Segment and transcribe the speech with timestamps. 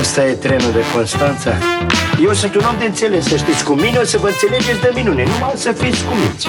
[0.00, 1.52] Ăsta e trenul de Constanța.
[2.22, 3.64] Eu sunt un om de înțeles, să știți.
[3.64, 6.46] Cu mine o să vă înțelegeți de minune, numai să fiți cuminți.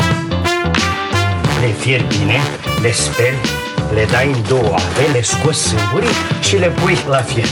[1.62, 2.40] Le fier bine,
[2.82, 3.38] le speli,
[3.94, 7.48] le dai în două ape, le scoți sângurii și le pui la fier.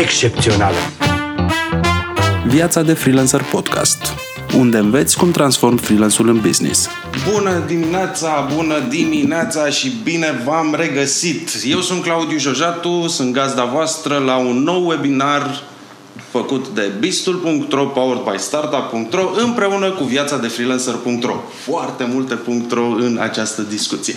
[0.00, 0.76] Excepțională.
[2.46, 4.14] Viața de freelancer podcast,
[4.58, 6.88] unde înveți cum transform freelance-ul în business.
[7.32, 11.50] Bună dimineața, bună dimineața și bine v-am regăsit!
[11.64, 15.62] Eu sunt Claudiu Jojatu, sunt gazda voastră la un nou webinar
[16.30, 21.34] făcut de bistul.ro, powered by startup.ro, împreună cu viața de freelancer.ro.
[21.64, 22.38] Foarte multe
[22.70, 24.14] .ro în această discuție.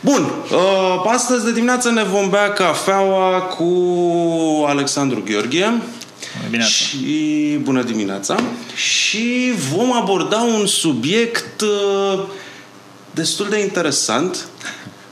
[0.00, 3.64] Bun, uh, astăzi de dimineață ne vom bea cafeaua cu
[4.68, 5.82] Alexandru Gheorghe.
[6.50, 8.36] Bună Și bună dimineața.
[8.74, 12.22] Și vom aborda un subiect uh,
[13.10, 14.46] destul de interesant.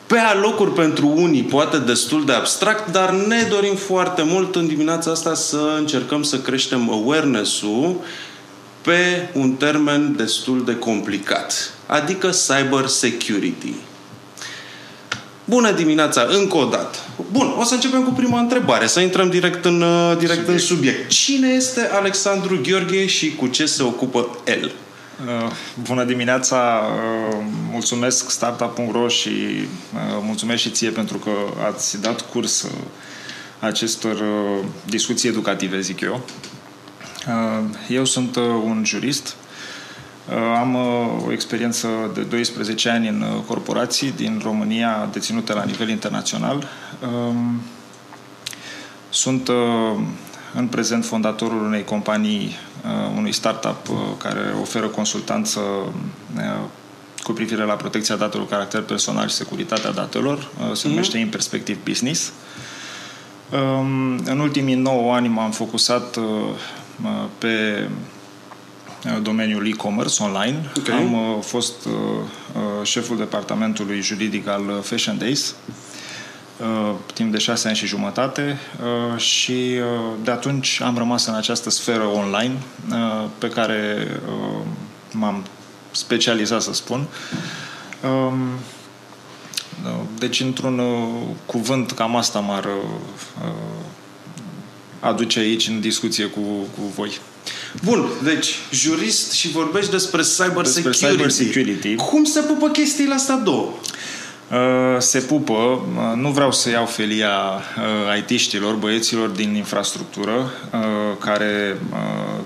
[0.07, 5.11] Pe alocuri pentru unii poate destul de abstract, dar ne dorim foarte mult în dimineața
[5.11, 7.97] asta să încercăm să creștem awareness-ul
[8.83, 13.75] pe un termen destul de complicat, adică cyber security.
[15.49, 16.99] Bună dimineața, încă o dată.
[17.31, 20.49] Bun, o să începem cu prima întrebare, să intrăm direct în, uh, direct subiect.
[20.49, 21.09] în subiect.
[21.09, 24.65] Cine este Alexandru Gheorghe și cu ce se ocupă el?
[24.65, 25.51] Uh,
[25.83, 29.31] bună dimineața, uh, mulțumesc startup.ro și
[30.21, 31.31] mulțumesc și ție pentru că
[31.73, 32.67] ați dat curs
[33.59, 34.23] acestor
[34.85, 36.21] discuții educative, zic eu.
[37.89, 39.37] Eu sunt un jurist,
[40.59, 40.75] am
[41.27, 46.69] o experiență de 12 ani în corporații din România deținute la nivel internațional.
[49.09, 49.51] Sunt
[50.55, 52.57] în prezent fondatorul unei companii,
[53.17, 55.61] unui startup care oferă consultanță
[57.23, 60.49] cu privire la protecția datelor cu caracter personal și securitatea datelor.
[60.59, 60.89] Se mhm.
[60.89, 62.33] numește In Perspective Business.
[64.25, 66.19] În ultimii 9 ani m-am focusat
[67.39, 67.89] pe
[69.23, 70.71] domeniul e-commerce online.
[70.79, 70.97] Okay.
[70.97, 75.55] Am uh, fost uh, uh, șeful departamentului juridic al Fashion Days
[76.57, 78.59] uh, timp de șase ani și jumătate
[79.13, 82.55] uh, și uh, de atunci am rămas în această sferă online
[82.91, 84.67] uh, pe care uh,
[85.13, 85.45] m-am
[85.91, 87.07] specializat, să spun.
[88.03, 88.33] Uh,
[90.19, 91.09] deci, într-un uh,
[91.47, 93.51] cuvânt, cam asta m-ar uh,
[95.01, 97.19] aduce aici în discuție cu, cu voi.
[97.85, 101.17] Bun, deci jurist și vorbești despre cyber despre security.
[101.17, 101.95] Cyber security.
[101.95, 103.73] Cum se pupă chestiile astea două?
[104.51, 104.57] Uh,
[104.99, 111.81] se pupă, uh, nu vreau să iau felia uh, IT-știlor, băieților din infrastructură, uh, care
[111.93, 112.41] uh,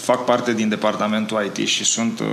[0.00, 2.26] fac parte din departamentul IT și sunt uh,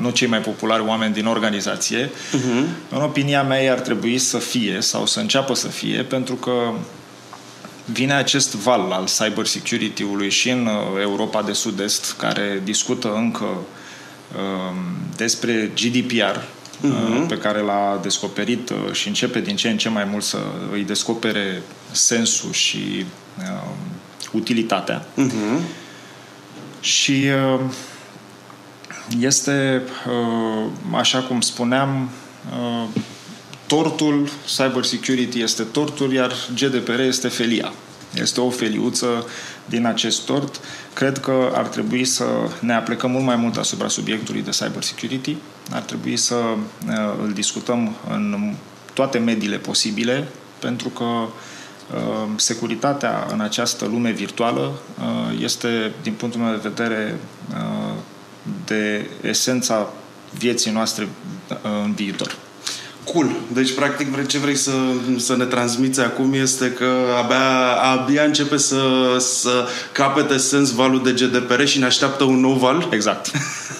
[0.00, 2.06] nu cei mai populari oameni din organizație.
[2.06, 2.90] Uh-huh.
[2.90, 6.52] În opinia mea, ei ar trebui să fie sau să înceapă să fie, pentru că
[7.92, 13.44] vine acest val al cyber security-ului și în uh, Europa de Sud-Est, care discută încă
[13.44, 14.76] um,
[15.16, 17.10] despre GDPR, uh-huh.
[17.10, 17.26] Mhm.
[17.26, 20.38] pe care l-a descoperit uh, și începe din ce în ce mai mult să
[20.72, 23.06] îi descopere sensul și
[23.38, 23.70] uh,
[24.32, 25.06] utilitatea.
[25.06, 25.60] Uh-huh.
[26.80, 27.24] Și
[27.54, 27.60] uh,
[29.20, 32.10] este, uh, așa cum spuneam,
[32.50, 32.88] uh,
[33.66, 37.72] tortul, cyber security este tortul, iar GDPR este felia.
[38.14, 39.26] Este o feliuță
[39.64, 40.60] din acest tort.
[40.92, 42.24] Cred că ar trebui să
[42.60, 45.36] ne aplicăm mult mai mult asupra subiectului de cyber security.
[45.72, 48.54] Ar trebui să uh, îl discutăm în
[48.92, 50.28] toate mediile posibile,
[50.58, 51.28] pentru că uh,
[52.36, 57.18] securitatea în această lume virtuală uh, este, din punctul meu de vedere,
[58.64, 59.92] de esența
[60.38, 61.08] vieții noastre
[61.84, 62.45] în viitor.
[63.12, 63.30] Cool.
[63.52, 64.72] Deci, practic, ce vrei să,
[65.16, 68.80] să ne transmiți acum este că abia, abia începe să,
[69.18, 72.88] să capete sens valul de GDPR și ne așteaptă un nou val?
[72.90, 73.30] Exact.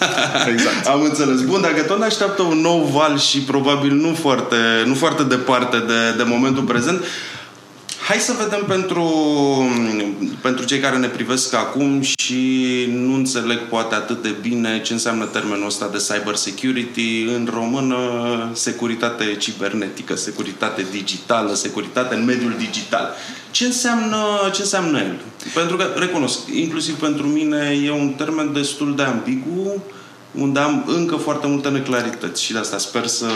[0.53, 0.85] exact.
[0.85, 1.41] Am înțeles.
[1.41, 4.55] Bun, dacă tot ne așteaptă un nou val și probabil nu foarte,
[4.85, 7.03] nu foarte departe de, de momentul prezent,
[8.07, 9.03] Hai să vedem pentru,
[10.41, 15.25] pentru cei care ne privesc acum și nu înțeleg poate atât de bine ce înseamnă
[15.25, 17.97] termenul ăsta de cyber security, în română
[18.53, 23.13] securitate cibernetică, securitate digitală, securitate în mediul digital.
[23.51, 24.17] Ce înseamnă,
[24.53, 25.19] ce înseamnă el?
[25.53, 29.83] Pentru că, recunosc, inclusiv pentru mine e un termen destul de ambigu,
[30.31, 33.27] unde am încă foarte multe neclarități și de asta sper să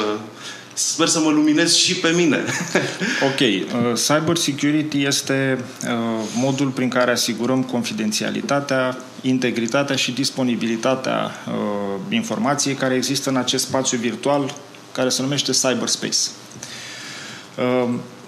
[0.74, 2.38] Sper să mă luminez și pe mine.
[3.30, 3.40] ok.
[3.40, 5.90] Uh, cyber security este uh,
[6.36, 13.98] modul prin care asigurăm confidențialitatea, integritatea și disponibilitatea uh, informației care există în acest spațiu
[13.98, 14.56] virtual
[14.92, 16.18] care se numește cyberspace.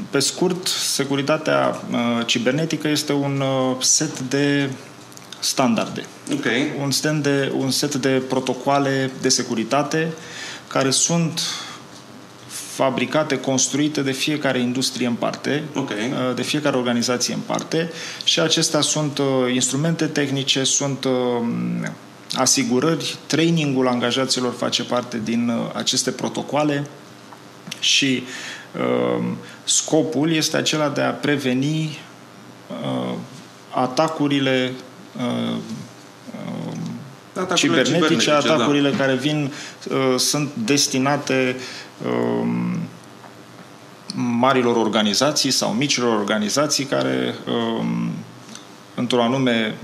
[0.09, 1.81] Pe scurt, securitatea
[2.25, 3.43] cibernetică este un
[3.79, 4.69] set de
[5.39, 6.05] standarde.
[6.33, 6.71] Okay.
[6.81, 10.13] Un, stand de, un set de protocoale de securitate
[10.67, 11.41] care sunt
[12.75, 15.97] fabricate, construite de fiecare industrie în parte, okay.
[15.97, 17.91] Uh, de fiecare organizație în parte
[18.23, 21.11] și acestea sunt uh, instrumente tehnice, sunt uh,
[22.33, 26.87] asigurări, trainingul angajaților face parte din aceste protocoale
[27.79, 28.23] și
[29.63, 31.99] scopul este acela de a preveni
[33.69, 34.73] atacurile
[37.39, 38.97] atacurile cibernetice, cibernetice atacurile da.
[38.97, 39.51] care vin,
[40.17, 41.55] sunt destinate
[42.05, 42.79] Um,
[44.15, 48.11] marilor organizații sau micilor organizații care um,
[48.95, 49.75] într-o anume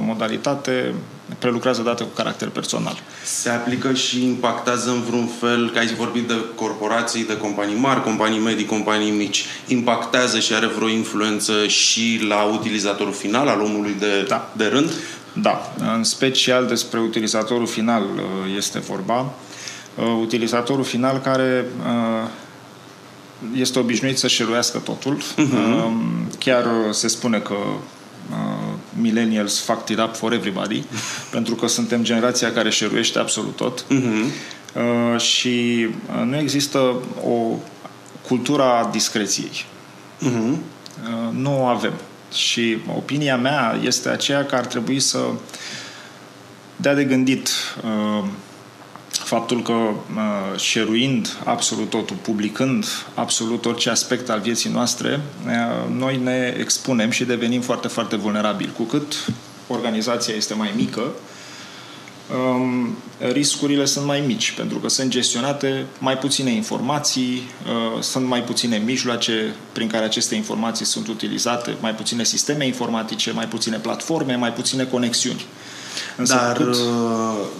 [0.00, 0.94] modalitate
[1.38, 2.96] prelucrează date cu caracter personal.
[3.24, 8.02] Se aplică și impactează în vreun fel, că ai vorbit de corporații, de companii mari,
[8.02, 13.96] companii medii, companii mici, impactează și are vreo influență și la utilizatorul final al omului
[13.98, 14.52] de, da.
[14.56, 14.92] de rând?
[15.42, 18.22] Da, în special despre utilizatorul final uh,
[18.56, 19.32] este vorba.
[19.94, 22.28] Uh, utilizatorul final care uh,
[23.54, 25.16] este obișnuit să șeruiască totul.
[25.16, 25.90] Uh-huh.
[26.38, 27.56] Chiar se spune că
[29.00, 30.84] millennials fucked it up for everybody,
[31.30, 33.84] pentru că suntem generația care șeruiește absolut tot.
[33.84, 35.16] Uh-huh.
[35.18, 35.88] Și
[36.24, 36.78] nu există
[37.24, 37.56] o
[38.26, 39.64] cultura discreției.
[40.20, 40.56] Uh-huh.
[41.30, 41.92] Nu o avem.
[42.32, 45.18] Și opinia mea este aceea că ar trebui să
[46.76, 47.50] dea de gândit
[47.84, 48.24] uh,
[49.10, 56.16] faptul că uh, șeruind absolut totul, publicând absolut orice aspect al vieții noastre, uh, noi
[56.16, 58.72] ne expunem și devenim foarte, foarte vulnerabili.
[58.76, 59.26] Cu cât
[59.68, 61.12] organizația este mai mică,
[62.36, 62.96] um,
[63.32, 68.76] riscurile sunt mai mici, pentru că sunt gestionate mai puține informații, uh, sunt mai puține
[68.76, 74.52] mijloace prin care aceste informații sunt utilizate, mai puține sisteme informatice, mai puține platforme, mai
[74.52, 75.44] puține conexiuni.
[76.18, 76.74] Însă Dar, cât...
[76.74, 76.80] Uh,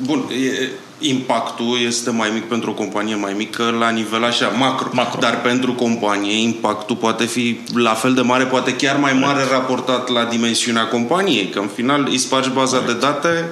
[0.02, 0.68] bun, e,
[0.98, 4.88] impactul este mai mic pentru o companie mai mică la nivel așa, macro.
[4.92, 5.20] macro.
[5.20, 9.50] Dar pentru companie impactul poate fi la fel de mare, poate chiar mai mare Corect.
[9.50, 11.48] raportat la dimensiunea companiei.
[11.48, 13.00] Că în final îi spargi baza Corect.
[13.00, 13.48] de date,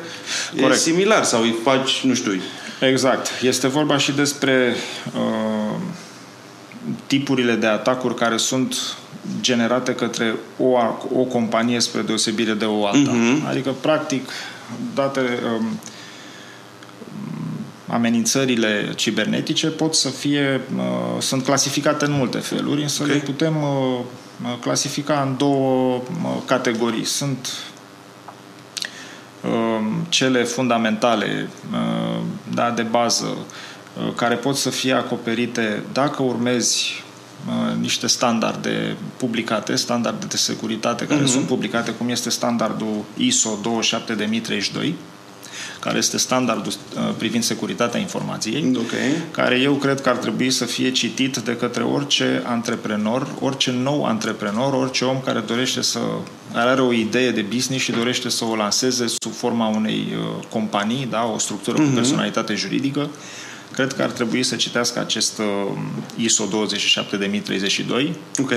[0.57, 0.75] Corect.
[0.75, 2.41] e similar sau îi faci, nu știu...
[2.81, 3.31] Exact.
[3.43, 4.77] Este vorba și despre
[5.15, 5.77] uh,
[7.07, 8.77] tipurile de atacuri care sunt
[9.41, 10.79] generate către o,
[11.17, 13.11] o companie spre deosebire de o alta.
[13.11, 13.49] Uh-huh.
[13.49, 14.56] Adică, practic, date
[14.97, 15.79] um,
[17.87, 23.15] amenințările cibernetice pot să fie, uh, sunt clasificate în multe feluri, însă okay.
[23.15, 24.01] le putem uh,
[24.61, 26.03] clasifica în două uh,
[26.45, 27.05] categorii.
[27.05, 27.53] Sunt
[29.41, 32.21] uh, cele fundamentale, uh,
[32.55, 37.05] da, de bază, uh, care pot să fie acoperite dacă urmezi
[37.81, 41.31] niște standarde publicate, standarde de securitate care uh-huh.
[41.31, 44.95] sunt publicate, cum este standardul ISO 27032,
[45.81, 48.99] care este standardul uh, privind securitatea informației, okay.
[49.31, 54.05] care eu cred că ar trebui să fie citit de către orice antreprenor, orice nou
[54.05, 56.01] antreprenor, orice om care dorește să
[56.53, 60.45] care are o idee de business și dorește să o lanseze sub forma unei uh,
[60.51, 61.81] companii, da, o structură uh-huh.
[61.81, 61.95] cu mhm.
[61.95, 63.11] personalitate juridică,
[63.77, 65.45] cred că ar trebui să citească acest uh,
[66.17, 68.17] ISO 27032.
[68.39, 68.53] Ok.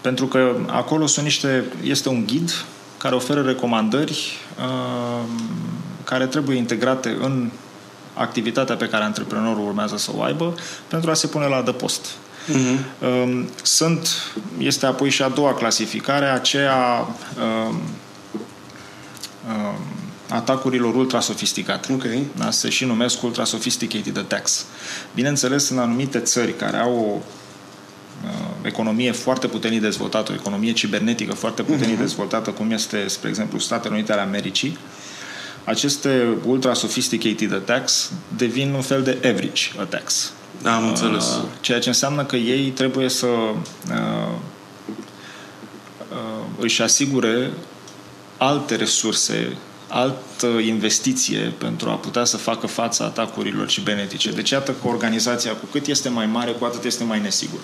[0.00, 2.64] Pentru că acolo sunt niște, este un ghid
[2.98, 5.28] care oferă recomandări uh,
[6.04, 7.50] care trebuie integrate în
[8.14, 10.54] activitatea pe care antreprenorul urmează să o aibă
[10.88, 12.06] pentru a se pune la adăpost.
[12.06, 13.44] Uh-huh.
[13.62, 14.08] Sunt,
[14.58, 17.74] este apoi și a doua clasificare, aceea uh,
[19.46, 19.78] uh,
[20.34, 21.92] atacurilor ultra sofisticate.
[21.92, 22.24] Okay.
[22.36, 22.50] Da?
[22.50, 24.66] Se și numesc ultra sophisticated attacks.
[25.14, 27.18] Bineînțeles, în anumite țări care au o
[28.24, 28.30] uh,
[28.62, 32.00] economie foarte puternic dezvoltată, o economie cibernetică foarte puternic uh-huh.
[32.00, 34.78] dezvoltată, cum este, spre exemplu, Statele Unite ale Americii,
[35.64, 40.32] aceste ultra sophisticated attacks devin un fel de average attacks.
[40.62, 41.24] Da, am înțeles.
[41.24, 43.54] Uh, ceea ce înseamnă că ei trebuie să uh,
[46.12, 47.50] uh, își asigure
[48.36, 49.56] alte resurse
[49.94, 54.30] altă investiție pentru a putea să facă față atacurilor cibernetice.
[54.30, 57.62] Deci iată că organizația, cu cât este mai mare, cu atât este mai nesigură.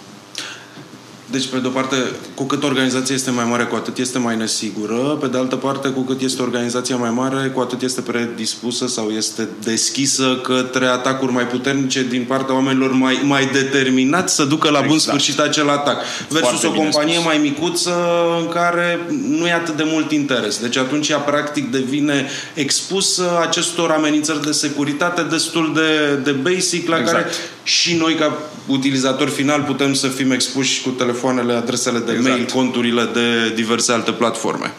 [1.31, 1.97] Deci, pe de o parte,
[2.35, 5.17] cu cât organizația este mai mare, cu atât este mai nesigură.
[5.21, 9.09] Pe de altă parte, cu cât este organizația mai mare, cu atât este predispusă sau
[9.09, 14.79] este deschisă către atacuri mai puternice din partea oamenilor mai, mai determinați să ducă la
[14.79, 14.89] exact.
[14.89, 15.97] bun sfârșit acel atac.
[16.29, 17.25] Versus Foarte o companie spus.
[17.27, 17.95] mai micuță
[18.41, 20.59] în care nu e atât de mult interes.
[20.59, 26.99] Deci atunci ea practic devine expusă acestor amenințări de securitate destul de, de basic la
[26.99, 27.17] exact.
[27.17, 27.31] care
[27.71, 32.29] și noi ca utilizatori final putem să fim expuși cu telefoanele, adresele de Exact.
[32.29, 34.73] mail, conturile de diverse alte platforme.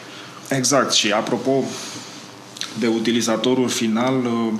[0.50, 0.92] Exact.
[0.92, 1.64] Și apropo
[2.80, 4.54] de utilizatorul final, uh,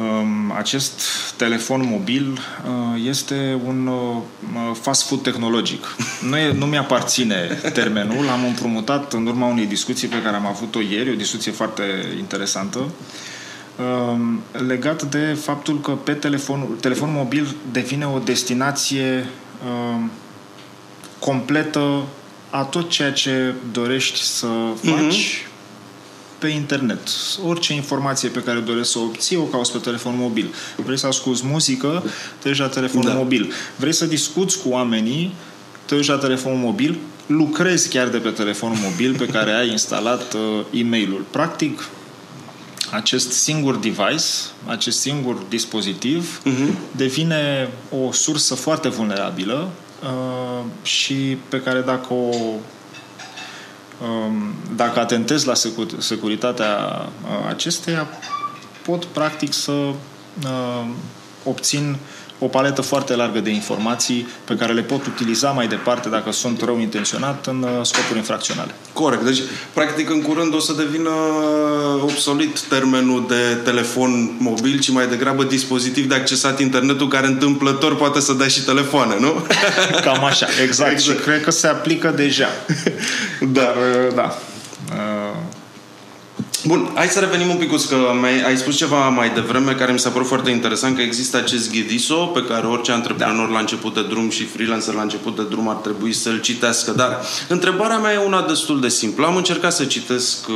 [0.00, 1.00] um, acest
[1.36, 5.96] telefon mobil uh, este un uh, fast food tehnologic.
[6.28, 10.80] Nu, e, nu mi-aparține termenul, am împrumutat în urma unei discuții pe care am avut-o
[10.80, 11.82] ieri, o discuție foarte
[12.18, 12.90] interesantă, um,
[14.66, 19.26] legat de faptul că pe telefonul, telefonul mobil devine o destinație
[19.66, 20.10] um,
[21.18, 22.02] completă
[22.50, 24.46] a tot ceea ce dorești să
[24.82, 25.46] faci
[26.38, 27.08] pe internet.
[27.46, 30.54] Orice informație pe care dorești să o obții, o cauți pe telefon mobil.
[30.76, 32.04] Vrei să asculti muzică,
[32.38, 33.14] te duci la telefonul Da.
[33.14, 33.52] mobil.
[33.76, 35.34] Vrei să discuți cu oamenii,
[35.84, 40.34] te duci la telefonul mobil, lucrezi chiar de pe telefonul mobil pe care ai instalat
[40.34, 41.24] uh, e-mailul.
[41.30, 41.88] Practic,
[42.92, 44.24] acest singur device,
[44.66, 46.42] acest singur dispozitiv,
[46.90, 49.68] devine o sursă foarte vulnerabilă
[50.02, 52.34] uh, și pe care dacă o
[54.04, 56.76] um, dacă atentezi la secu- securitatea
[57.22, 58.08] uh, acesteia,
[58.84, 60.86] pot practic să uh,
[61.44, 61.96] obțin
[62.44, 66.62] o paletă foarte largă de informații pe care le pot utiliza mai departe dacă sunt
[66.62, 68.74] rău intenționat în uh, scopuri infracționale.
[68.92, 69.22] Corect.
[69.22, 71.10] Deci, practic, în curând o să devină
[72.02, 78.20] obsolit termenul de telefon mobil, ci mai degrabă dispozitiv de accesat internetul care întâmplător poate
[78.20, 79.46] să dea și telefoane, nu?
[80.04, 80.90] Cam așa, exact.
[80.92, 81.00] exact.
[81.00, 82.48] Și cred că se aplică deja.
[83.56, 84.38] Dar, uh, da.
[86.64, 89.92] Uh, Bun, hai să revenim un pic, că mai, ai spus ceva mai devreme care
[89.92, 93.52] mi s-a părut foarte interesant, că există acest Ghediso pe care orice antreprenor da.
[93.52, 96.90] la început de drum și freelancer la început de drum ar trebui să-l citească.
[96.90, 99.26] Dar întrebarea mea e una destul de simplă.
[99.26, 100.54] Am încercat să citesc uh,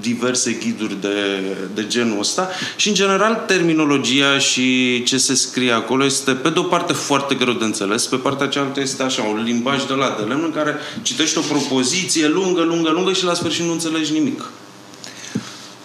[0.00, 1.40] diverse ghiduri de,
[1.74, 6.58] de genul ăsta și, în general, terminologia și ce se scrie acolo este, pe de
[6.58, 10.16] o parte, foarte greu de înțeles, pe partea cealaltă este așa, un limbaj de la
[10.18, 14.12] de lemn în care citești o propoziție lungă, lungă, lungă și la sfârșit nu înțelegi
[14.12, 14.42] nimic.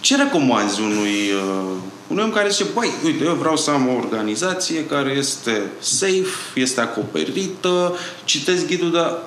[0.03, 1.71] Ce recomanzi unui, uh,
[2.07, 6.29] unui om care zice, băi, uite, eu vreau să am o organizație care este safe,
[6.55, 7.93] este acoperită,
[8.23, 9.17] citesc ghidul, dar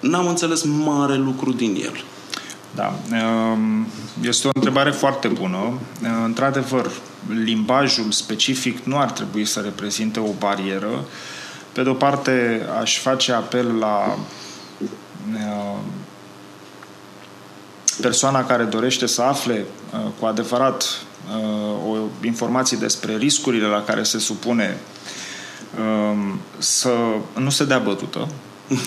[0.00, 2.04] n-am înțeles mare lucru din el.
[2.74, 2.94] Da.
[3.52, 3.86] um,
[4.22, 5.56] Este o întrebare foarte bună.
[5.56, 6.90] Uh, Într-adevăr,
[7.44, 11.04] limbajul specific nu ar trebui să reprezinte o barieră.
[11.72, 14.18] Pe de o parte, aș face apel la
[15.32, 15.78] uh,
[18.00, 20.84] persoana care dorește să afle uh, cu adevărat
[21.38, 24.78] uh, o informație despre riscurile la care se supune
[25.78, 26.94] um, să
[27.38, 28.28] nu se dea bătută,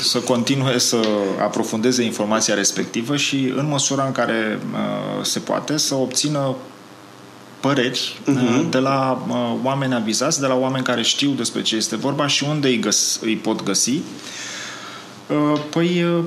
[0.02, 1.00] să continue să
[1.42, 6.56] aprofundeze informația respectivă și în măsura în care uh, se poate să obțină
[7.60, 8.70] păreri uh-huh.
[8.70, 12.44] de la uh, oameni avizați, de la oameni care știu despre ce este vorba și
[12.44, 14.02] unde îi, găs- îi pot găsi.
[15.28, 16.24] Uh, Păi uh,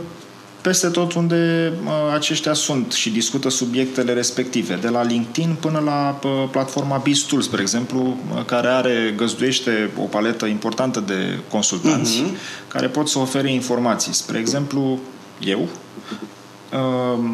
[0.63, 6.19] peste tot unde uh, aceștia sunt și discută subiectele respective, de la LinkedIn până la
[6.25, 12.69] uh, platforma BizTools, spre exemplu, uh, care are, găzduiește o paletă importantă de consultanți uh-huh.
[12.69, 14.15] care pot să ofere informații.
[14.15, 14.99] Spre exemplu,
[15.41, 15.69] eu
[16.73, 17.25] uh,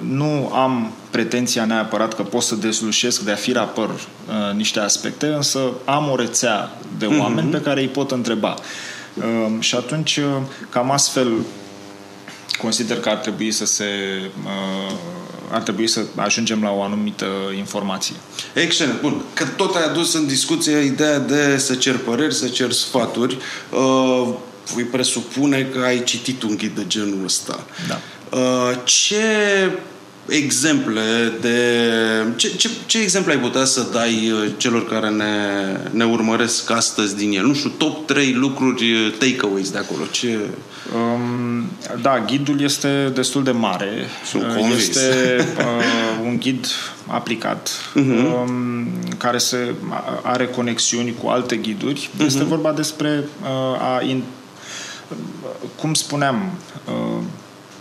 [0.00, 5.26] nu am pretenția neapărat că pot să dezlușesc de a fi rapăr uh, niște aspecte,
[5.26, 7.52] însă am o rețea de oameni uh-huh.
[7.52, 8.54] pe care îi pot întreba.
[9.14, 10.24] Uh, și atunci, uh,
[10.70, 11.28] cam astfel,
[12.60, 13.84] consider că ar trebui să se
[14.44, 14.92] uh,
[15.50, 17.26] ar trebui să ajungem la o anumită
[17.56, 18.14] informație.
[18.54, 19.00] Excelent.
[19.00, 19.22] Bun.
[19.34, 23.38] Că tot ai adus în discuție ideea de să cer păreri, să cer sfaturi.
[23.70, 24.28] Uh,
[24.74, 27.64] voi presupune că ai citit un ghid de genul ăsta.
[27.88, 28.00] Da.
[28.38, 29.24] Uh, ce
[30.28, 31.00] exemple
[31.40, 31.56] de...
[32.36, 35.34] Ce, ce, ce exemple ai putea să dai uh, celor care ne,
[35.90, 37.46] ne urmăresc astăzi din el?
[37.46, 40.04] Nu știu, top 3 lucruri, uh, takeaways de acolo.
[40.10, 40.38] Ce...
[40.94, 41.70] Um,
[42.02, 44.06] da, ghidul este destul de mare.
[44.24, 44.80] Sunt Uh, convins.
[44.80, 46.66] Este uh, un ghid
[47.06, 48.48] aplicat uh-huh.
[48.48, 48.86] um,
[49.18, 49.74] care se
[50.22, 52.10] are conexiuni cu alte ghiduri.
[52.14, 52.24] Uh-huh.
[52.24, 54.22] Este vorba despre uh, a in,
[55.76, 56.50] cum spuneam,
[56.84, 57.22] uh,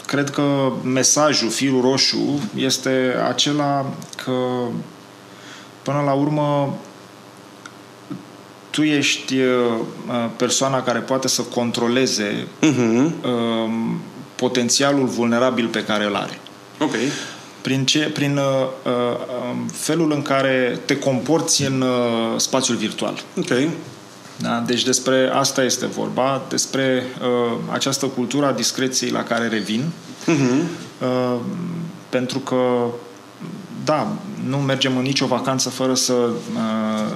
[0.09, 4.33] cred că mesajul, firul roșu, este acela că
[5.81, 6.77] până la urmă
[8.69, 13.11] tu ești uh, persoana care poate să controleze uh-huh.
[13.23, 13.71] uh,
[14.35, 16.39] potențialul vulnerabil pe care îl are.
[16.79, 16.93] Ok.
[17.61, 18.43] Prin, ce, prin uh,
[18.85, 23.23] uh, felul în care te comporți în uh, spațiul virtual.
[23.37, 23.51] Ok.
[24.41, 24.63] Da?
[24.65, 29.83] Deci despre asta este vorba, despre uh, această cultură a discreției la care revin,
[30.29, 30.61] Uh-huh.
[31.01, 31.39] uh,
[32.09, 32.85] pentru că,
[33.83, 34.07] da,
[34.47, 37.11] nu mergem în nicio vacanță fără să uh,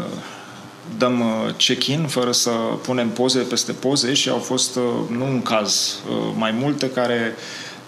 [0.98, 2.50] dăm uh, check-in fără să
[2.82, 4.84] punem poze peste poze și au fost, uh,
[5.18, 6.00] nu un caz,
[6.36, 7.36] mai multe care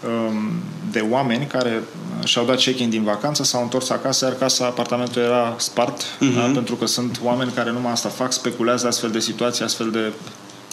[0.07, 0.51] um,
[0.91, 1.83] de oameni care
[2.25, 6.35] și-au dat check-in din vacanță, s-au întors acasă, iar casa, apartamentul era spart, uh-huh.
[6.35, 6.51] da?
[6.53, 10.13] pentru că sunt oameni care numai asta fac, speculează astfel de situații, astfel de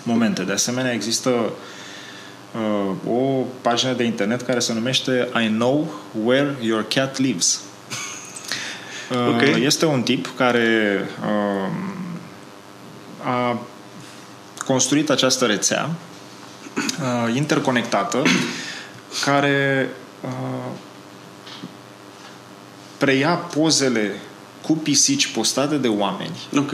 [0.02, 0.42] momente.
[0.42, 5.94] De asemenea, există uh, o pagină de internet care se numește I know
[6.24, 7.60] where your cat lives.
[9.10, 9.62] Uh, okay.
[9.62, 11.72] Este un tip care uh,
[13.24, 13.60] a
[14.66, 15.90] construit această rețea
[16.76, 18.22] uh, interconectată
[19.24, 19.88] care
[20.20, 20.30] uh,
[23.02, 24.20] preia pozele
[24.60, 26.36] cu pisici postate de oameni.
[26.56, 26.72] Ok.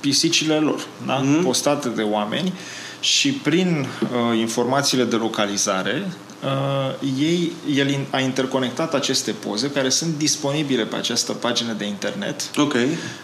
[0.00, 1.22] Pisicile lor, da?
[1.22, 1.42] Mm-hmm.
[1.42, 2.52] Postate de oameni
[3.00, 6.12] și prin uh, informațiile de localizare
[6.44, 12.50] uh, ei, el a interconectat aceste poze care sunt disponibile pe această pagină de internet
[12.56, 12.74] Ok.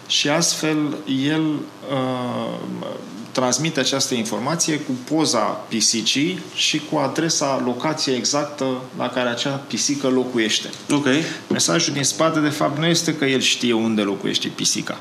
[0.07, 0.97] și astfel
[1.27, 1.43] el
[1.91, 2.87] uh,
[3.33, 8.65] transmite această informație cu poza pisicii și cu adresa, locația exactă
[8.99, 10.71] la care acea pisică locuiește.
[10.91, 11.07] Ok.
[11.49, 14.99] Mesajul din spate, de fapt, nu este că el știe unde locuiește pisica.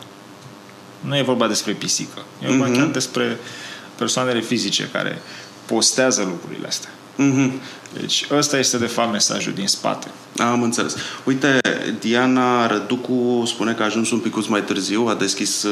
[1.00, 2.26] Nu e vorba despre pisică.
[2.44, 2.76] E vorba mm-hmm.
[2.76, 3.38] chiar despre
[3.96, 5.22] persoanele fizice care
[5.66, 6.90] postează lucrurile astea.
[7.22, 7.52] Mm-hmm.
[8.00, 10.08] Deci ăsta este de fapt mesajul din spate.
[10.38, 10.96] Am înțeles.
[11.24, 11.60] Uite,
[12.00, 15.72] Diana Răducu spune că a ajuns un pic mai târziu, a deschis uh,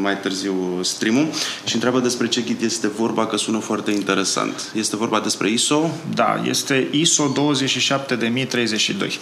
[0.00, 1.26] mai târziu stream-ul
[1.64, 4.72] și întreabă despre ce ghid este vorba, că sună foarte interesant.
[4.74, 5.90] Este vorba despre ISO?
[6.14, 9.18] Da, este ISO 27032.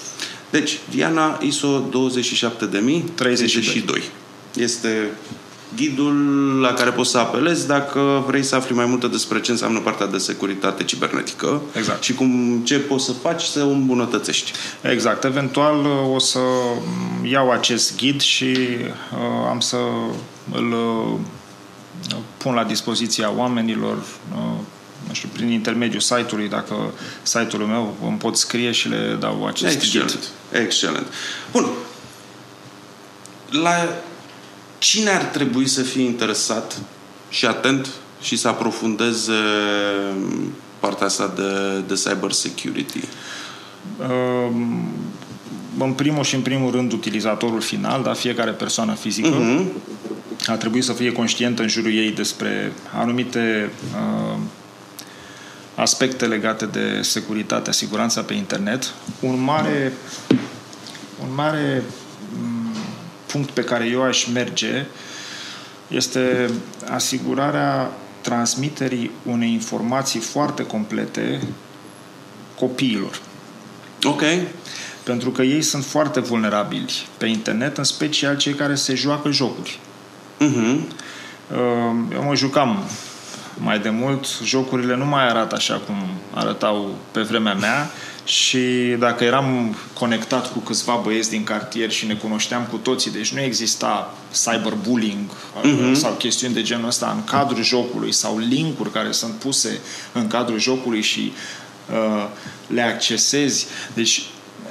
[0.50, 4.02] Deci, Diana, ISO 27032.
[4.56, 5.11] Este
[5.77, 6.15] ghidul
[6.61, 10.07] la care poți să apelezi dacă vrei să afli mai multe despre ce înseamnă partea
[10.07, 12.03] de securitate cibernetică exact.
[12.03, 14.53] și cum, ce poți să faci să o îmbunătățești.
[14.81, 15.25] Exact.
[15.25, 16.39] Eventual o să
[17.23, 18.57] iau acest ghid și
[19.13, 19.77] uh, am să
[20.53, 21.19] îl uh,
[22.37, 23.97] pun la dispoziția oamenilor
[24.33, 24.61] uh,
[25.09, 26.75] nu știu, prin intermediul site-ului, dacă
[27.23, 30.11] site-ul meu îmi pot scrie și le dau acest Excelent.
[30.11, 30.61] ghid.
[30.63, 31.07] Excelent.
[31.52, 31.67] Bun.
[33.50, 33.89] La
[34.78, 36.78] cine ar trebui să fie interesat
[37.28, 37.88] și atent
[38.21, 39.32] și să aprofundeze
[40.78, 43.00] partea asta de, de cyber security?
[43.99, 44.88] Um,
[45.78, 50.47] în primul și în primul rând utilizatorul final, dar fiecare persoană fizică uh-huh.
[50.47, 54.38] ar trebui să fie conștientă în jurul ei despre anumite uh,
[55.75, 58.95] aspecte legate de securitatea, siguranța pe internet.
[59.21, 59.93] Un mare,
[61.23, 61.82] un mare
[63.32, 64.86] punct pe care eu aș merge
[65.88, 66.50] este
[66.91, 71.41] asigurarea transmiterii unei informații foarte complete
[72.58, 73.21] copiilor.
[74.02, 74.23] Ok.
[75.02, 79.78] Pentru că ei sunt foarte vulnerabili pe internet, în special cei care se joacă jocuri.
[80.41, 80.78] Uh-huh.
[82.12, 82.84] Eu mă jucam
[83.56, 85.95] mai de mult, jocurile nu mai arată așa cum
[86.34, 87.91] arătau pe vremea mea
[88.28, 93.32] și dacă eram conectat cu câțiva băieți din cartier și ne cunoșteam cu toții, deci
[93.32, 94.14] nu exista
[94.45, 95.93] cyberbullying uh-huh.
[95.93, 99.80] sau chestiuni de genul ăsta în cadrul jocului sau linkuri care sunt puse
[100.12, 101.32] în cadrul jocului și
[101.91, 102.26] uh,
[102.67, 103.67] le accesezi.
[103.95, 104.23] Deci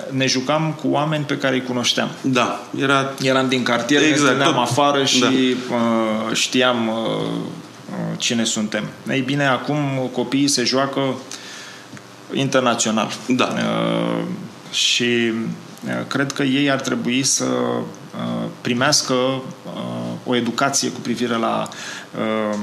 [0.09, 2.09] ne jucam cu oameni pe care îi cunoșteam.
[2.21, 3.13] Da, era...
[3.21, 4.55] Eram din cartier, exact, ne tot...
[4.55, 5.27] afară și da.
[5.27, 8.83] uh, știam uh, uh, cine suntem.
[9.09, 11.15] Ei bine, acum copiii se joacă
[12.33, 13.11] internațional.
[13.27, 13.45] Da.
[13.45, 14.23] Uh,
[14.71, 15.31] și
[15.85, 19.41] uh, cred că ei ar trebui să uh, primească uh,
[20.25, 21.69] o educație cu privire la
[22.17, 22.57] uh,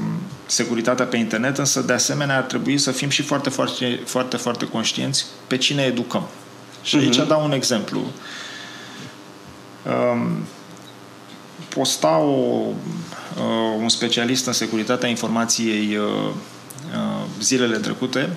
[0.45, 4.67] securitatea pe internet, însă de asemenea ar trebui să fim și foarte, foarte, foarte, foarte
[4.67, 6.27] conștienți pe cine educăm.
[6.83, 7.27] Și aici uh-huh.
[7.27, 7.99] dau un exemplu.
[9.85, 10.45] Um,
[11.69, 12.65] posta o,
[13.37, 16.05] uh, un specialist în securitatea informației uh,
[16.93, 18.29] uh, zilele trecute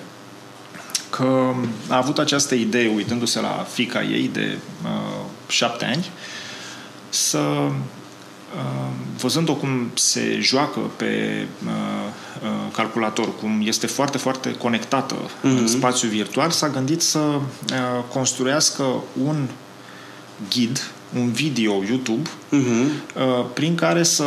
[1.19, 1.53] că
[1.87, 6.09] a avut această idee, uitându-se la fica ei de uh, șapte ani,
[7.09, 7.71] să uh,
[9.17, 11.71] văzând-o cum se joacă pe uh,
[12.41, 15.41] uh, calculator, cum este foarte, foarte conectată uh-huh.
[15.41, 15.65] în mhm.
[15.65, 17.41] spațiu virtual, s-a gândit să uh,
[18.13, 18.83] construiască
[19.23, 19.47] un
[20.49, 23.15] ghid, un video YouTube, uh-huh.
[23.15, 24.25] uh, prin care să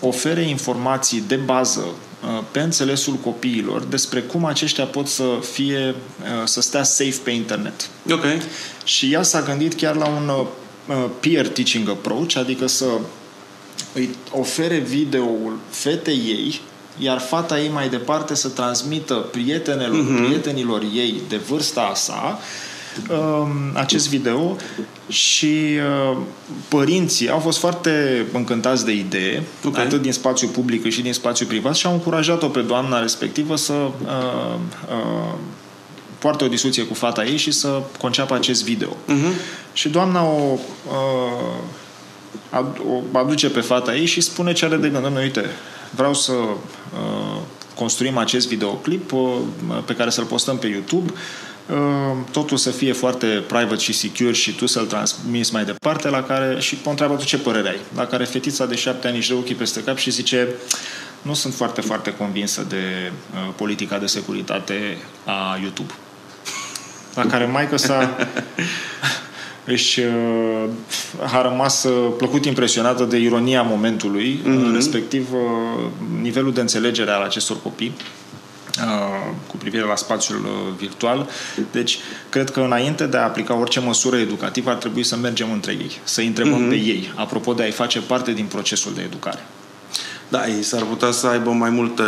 [0.00, 2.13] ofere informații de bază Uh,
[2.50, 7.88] pe înțelesul copiilor despre cum aceștia pot să fie, uh, să stea safe pe internet.
[8.10, 8.24] Ok.
[8.84, 12.86] Și ea s-a gândit chiar la un uh, peer teaching approach, adică să
[13.92, 16.60] îi ofere videoul fetei ei,
[16.98, 20.24] iar fata ei mai departe să transmită prietenelor, uh-huh.
[20.24, 22.38] prietenilor ei de vârsta sa um,
[23.72, 24.56] acest video
[25.08, 25.54] și
[26.10, 26.16] uh,
[26.68, 29.78] părinții au fost foarte încântați de idee, Ok.
[29.78, 33.56] atât din spațiu public cât și din spațiu privat și au încurajat-o pe doamna respectivă
[33.56, 33.90] să uh,
[34.88, 35.34] uh,
[36.18, 38.88] poartă o discuție cu fata ei și să conceapă acest video.
[38.88, 39.72] Uh-huh.
[39.72, 41.58] Și doamna o, uh,
[42.50, 42.80] ad-
[43.12, 45.06] o aduce pe fata ei și spune ce are de gând.
[45.06, 45.44] Dom'le, uite,
[45.90, 47.40] vreau să uh,
[47.74, 49.38] construim acest videoclip uh,
[49.84, 51.18] pe care să-l postăm pe YouTube, uh,
[52.30, 56.60] totul să fie foarte private și secure și tu să-l transmiți mai departe, la care
[56.60, 57.78] și o întreabă tu ce părere ai.
[57.96, 60.48] La care fetița de șapte ani își dă ochii peste cap și zice
[61.22, 65.92] nu sunt foarte, foarte convinsă de uh, politica de securitate a YouTube.
[67.14, 68.16] La care maică sa
[69.64, 70.68] își uh,
[71.32, 74.74] a rămas uh, plăcut impresionată de ironia momentului, mm-hmm.
[74.74, 78.23] respectiv uh, nivelul de înțelegere al acestor copii uh,
[79.46, 81.28] cu privire la spațiul uh, virtual.
[81.70, 85.72] Deci, cred că înainte de a aplica orice măsură educativă, ar trebui să mergem între
[85.72, 86.68] ei, să îi întrebăm mm-hmm.
[86.68, 89.44] pe ei, apropo de a-i face parte din procesul de educare.
[90.28, 92.02] Da, ei s-ar putea să aibă mai multe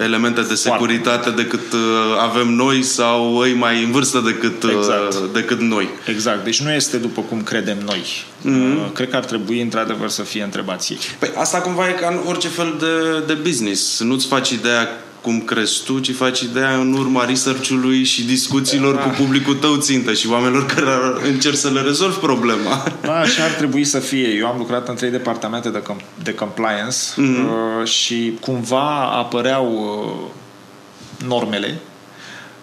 [0.00, 1.78] elemente de securitate decât uh,
[2.20, 5.32] avem noi sau ei mai în vârstă decât, uh, Exact.
[5.32, 5.88] decât noi.
[6.06, 6.44] Exact.
[6.44, 8.02] Deci nu este după cum credem noi.
[8.40, 8.92] Mm-hmm.
[8.92, 10.98] Cred că ar trebui, într-adevăr, să fie întrebați ei.
[11.18, 14.00] Păi asta cumva e ca în orice fel de, de business.
[14.00, 14.88] Nu-ți faci ideea
[15.28, 20.12] cum crezi tu, ci faci ideea în urma research-ului și discuțiilor cu publicul tău țintă
[20.12, 22.84] și oamenilor care ar- încerci să le rezolvi problema.
[23.02, 24.28] Da, așa ar trebui să fie.
[24.28, 27.80] Eu am lucrat în trei departamente de, com- de compliance mm-hmm.
[27.80, 31.78] uh, și cumva apăreau uh, normele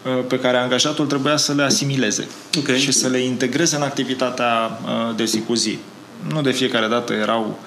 [0.03, 2.71] uh, pe care angajatul trebuia să le asimileze Ok.
[2.75, 5.77] și să le integreze în activitatea uh, de zi cu zi.
[6.33, 7.59] Nu de fiecare dată erau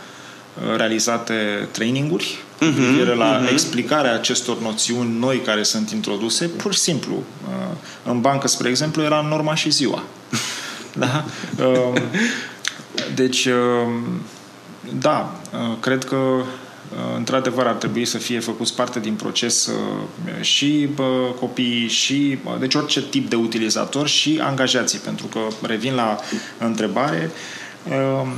[0.70, 6.78] uh, realizate traininguri cu privire la explicarea acestor noțiuni noi care sunt introduse, pur și
[6.78, 7.12] simplu.
[7.14, 10.02] Uh, În bancă, spre exemplu, era norma și ziua.
[10.92, 11.24] Da?
[11.64, 11.94] Um,
[13.14, 14.20] Deci, um,
[15.00, 16.44] da, uh, cred că uh,
[17.16, 22.56] într-adevăr ar trebui să fie făcuți parte din proces uh, și bă, copiii și bă,
[22.58, 26.18] deci orice tip de utilizator și angajații, pentru că revin la
[26.58, 27.30] întrebare,
[27.90, 28.28] um,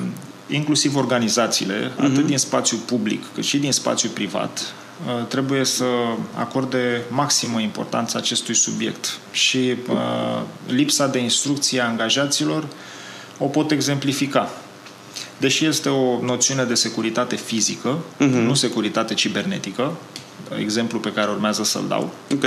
[0.51, 4.75] inclusiv organizațiile, atât din spațiu public cât și din spațiu privat,
[5.07, 5.85] uh, trebuie să
[6.35, 12.67] acorde maximă importanță acestui subiect și uh, lipsa de instrucție a angajaților
[13.39, 14.51] o pot exemplifica.
[15.39, 18.45] Deși este o noțiune de securitate fizică, uh-huh.
[18.45, 19.93] nu securitate cibernetică,
[20.59, 22.45] exemplu pe care urmează să-l dau, Ok.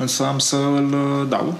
[0.00, 1.58] însă am să-l uh, dau.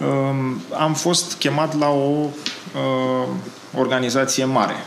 [0.00, 2.28] Um, Am fost chemat la o
[2.74, 3.28] uh,
[3.76, 4.86] organizație mare.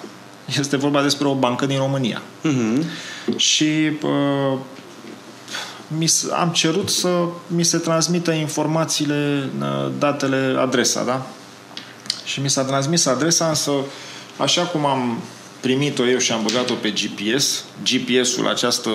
[0.59, 2.21] Este vorba despre o bancă din România.
[2.41, 2.85] Mhm.
[3.35, 4.57] Și uh,
[5.87, 7.09] mi s- am cerut să
[7.47, 11.25] mi se transmită informațiile, uh, datele, adresa, da?
[12.23, 13.71] Și mi s-a transmis adresa, însă
[14.37, 15.19] așa cum am
[15.59, 18.89] primit-o eu și am băgat-o pe GPS, GPS-ul, această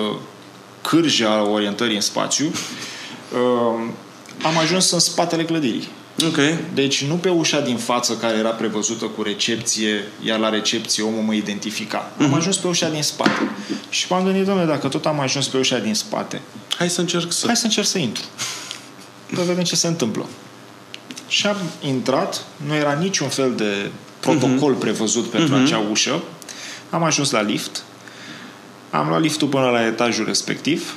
[0.81, 3.89] cârjă a orientării în spațiu, uh,
[4.43, 5.87] am ajuns în spatele clădirii.
[6.23, 6.37] Ok.
[6.73, 11.21] Deci nu pe ușa din față care era prevăzută cu recepție, iar la recepție omul
[11.21, 12.11] mă identifica.
[12.17, 13.49] Am ajuns pe ușa din spate.
[13.89, 16.41] Și m-am gândit, domnule, dacă tot am ajuns pe ușa din spate,
[16.77, 17.45] Hai să încerc să...
[17.45, 18.23] hai să încerc să intru.
[19.35, 20.25] Să vedem ce se întâmplă.
[21.27, 26.23] Și am intrat, nu era niciun fel de protocol prevăzut pentru acea ușă.
[26.89, 27.83] Am ajuns la lift,
[28.89, 30.95] am luat liftul până la etajul respectiv,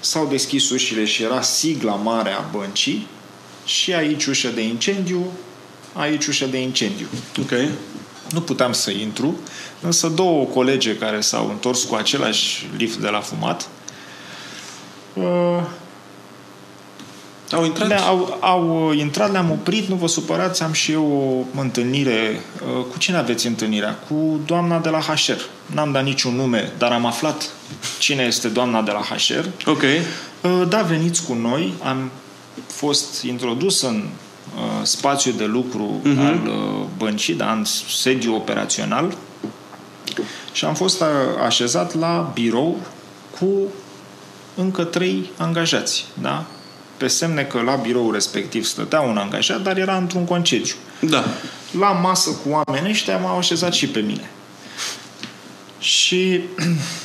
[0.00, 3.06] s-au deschis ușile și era sigla mare a băncii
[3.66, 5.26] și aici ușă de incendiu,
[5.92, 7.06] aici ușă de incendiu.
[7.40, 7.52] Ok.
[8.32, 9.38] Nu puteam să intru,
[9.80, 13.68] însă două colege care s-au întors cu același lift de la fumat
[15.14, 15.62] uh,
[17.52, 17.88] Au intrat?
[17.88, 22.40] le au, au uh, intrat, le-am oprit, nu vă supărați, am și eu o întâlnire.
[22.78, 23.98] Uh, Cu cine aveți întâlnirea?
[24.08, 25.40] Cu doamna de la HR.
[25.66, 27.50] N-am dat niciun nume, dar am aflat
[27.98, 29.44] cine este doamna de la HR.
[29.70, 29.82] Ok.
[29.82, 31.72] Uh, Da, veniți cu noi.
[31.82, 32.10] Am
[32.66, 34.04] fost introdus în
[34.56, 36.26] uh, spațiul de lucru uh-huh.
[36.26, 39.16] al uh, băncii, da, în sediu operațional
[40.52, 41.06] și am fost uh,
[41.44, 42.76] așezat la birou
[43.38, 43.48] cu
[44.54, 46.44] încă trei angajați, da?
[46.96, 50.74] Pe semne că la birou respectiv stătea un angajat, dar era într-un concediu.
[51.00, 51.24] Da.
[51.78, 54.30] La masă cu oamenii ăștia m-au așezat și pe mine.
[55.78, 56.40] Și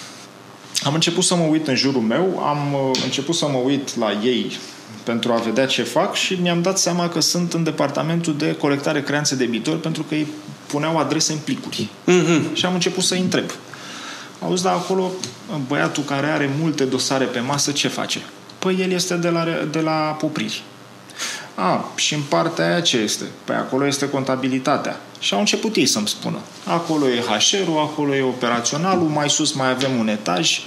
[0.88, 4.12] am început să mă uit în jurul meu, am uh, început să mă uit la
[4.24, 4.58] ei
[5.04, 9.04] pentru a vedea ce fac și mi-am dat seama că sunt în departamentul de colectare
[9.04, 10.28] creanțe debitori pentru că ei
[10.68, 11.88] puneau adrese în plicuri.
[12.04, 12.54] Mhm.
[12.54, 13.46] Și am început să-i întreb.
[14.44, 15.12] Auzi, dar acolo
[15.68, 18.22] băiatul care are multe dosare pe masă, ce face?
[18.60, 20.64] Păi el este de la, de la popriri.
[21.56, 23.24] A, și în partea aia ce este?
[23.44, 25.00] Păi acolo este contabilitatea.
[25.20, 26.38] Și au început ei să-mi spună.
[26.66, 30.60] Acolo e HR-ul, acolo e operaționalul, mai sus mai avem un etaj.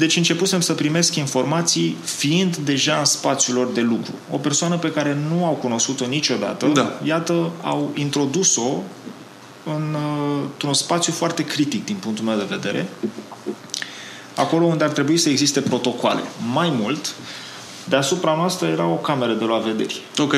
[0.00, 4.12] Deci începusem să primesc informații fiind deja în spațiul lor de lucru.
[4.30, 6.98] O persoană pe care nu au cunoscut-o niciodată, Da.
[7.04, 8.82] iată, au introdus-o
[9.64, 12.88] în, uh, într-un spațiu foarte critic din punctul meu de vedere,
[14.36, 16.20] acolo unde ar trebui să existe protocoale.
[16.52, 17.14] Mai mult,
[17.84, 20.00] deasupra noastră era o cameră de la vederi.
[20.18, 20.34] Ok.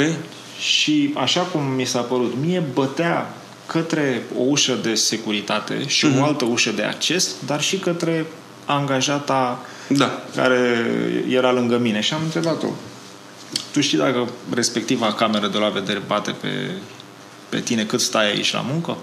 [0.58, 3.34] Și așa cum mi s-a părut, mie bătea
[3.66, 6.20] către o ușă de securitate și Mhm.
[6.20, 8.26] o altă ușă de acces, dar și către
[8.74, 10.22] angajata Da.
[10.36, 10.86] care
[11.28, 12.00] era lângă mine.
[12.00, 12.66] Și am întrebat-o,
[13.72, 16.70] tu știi dacă respectiva cameră de la vedere bate pe,
[17.48, 18.96] pe tine cât stai aici la muncă?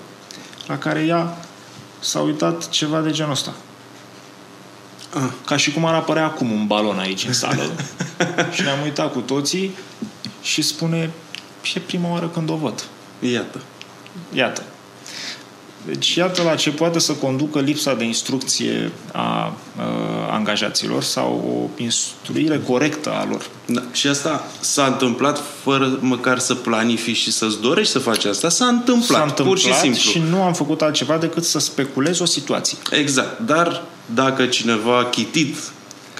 [0.67, 1.38] La care ea
[1.99, 3.53] s-a uitat ceva de genul ăsta.
[5.13, 5.29] Ah.
[5.45, 7.62] Ca și cum ar apărea acum un balon aici în sală.
[8.53, 9.77] și ne-am uitat cu toții
[10.41, 11.12] și spune,
[11.73, 12.84] e prima oară când o văd.
[13.19, 13.62] Iată.
[14.34, 14.63] Iată.
[15.85, 19.53] Deci iată la ce poate să conducă lipsa de instrucție a, a
[20.31, 21.43] angajaților sau
[21.77, 23.49] o instruire corectă a lor.
[23.65, 23.81] Da.
[23.91, 28.49] Și asta s-a întâmplat fără măcar să planifici și să-ți dorești să faci asta.
[28.49, 29.99] S-a întâmplat, S-a întâmplat pur și simplu.
[29.99, 32.77] și nu am făcut altceva decât să speculez o situație.
[32.91, 33.39] Exact.
[33.39, 35.55] Dar dacă cineva chitit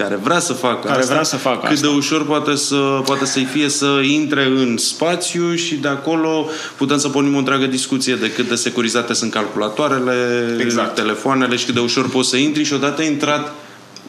[0.04, 1.88] care vrea să facă Care asta, vrea să facă cât asta.
[1.88, 6.98] de ușor poate, să, poate să-i fie să intre în spațiu și de acolo putem
[6.98, 10.96] să pornim o întreagă discuție de cât de securizate sunt calculatoarele, Exact.
[10.96, 13.54] telefoanele și cât de ușor poți să intri și odată intrat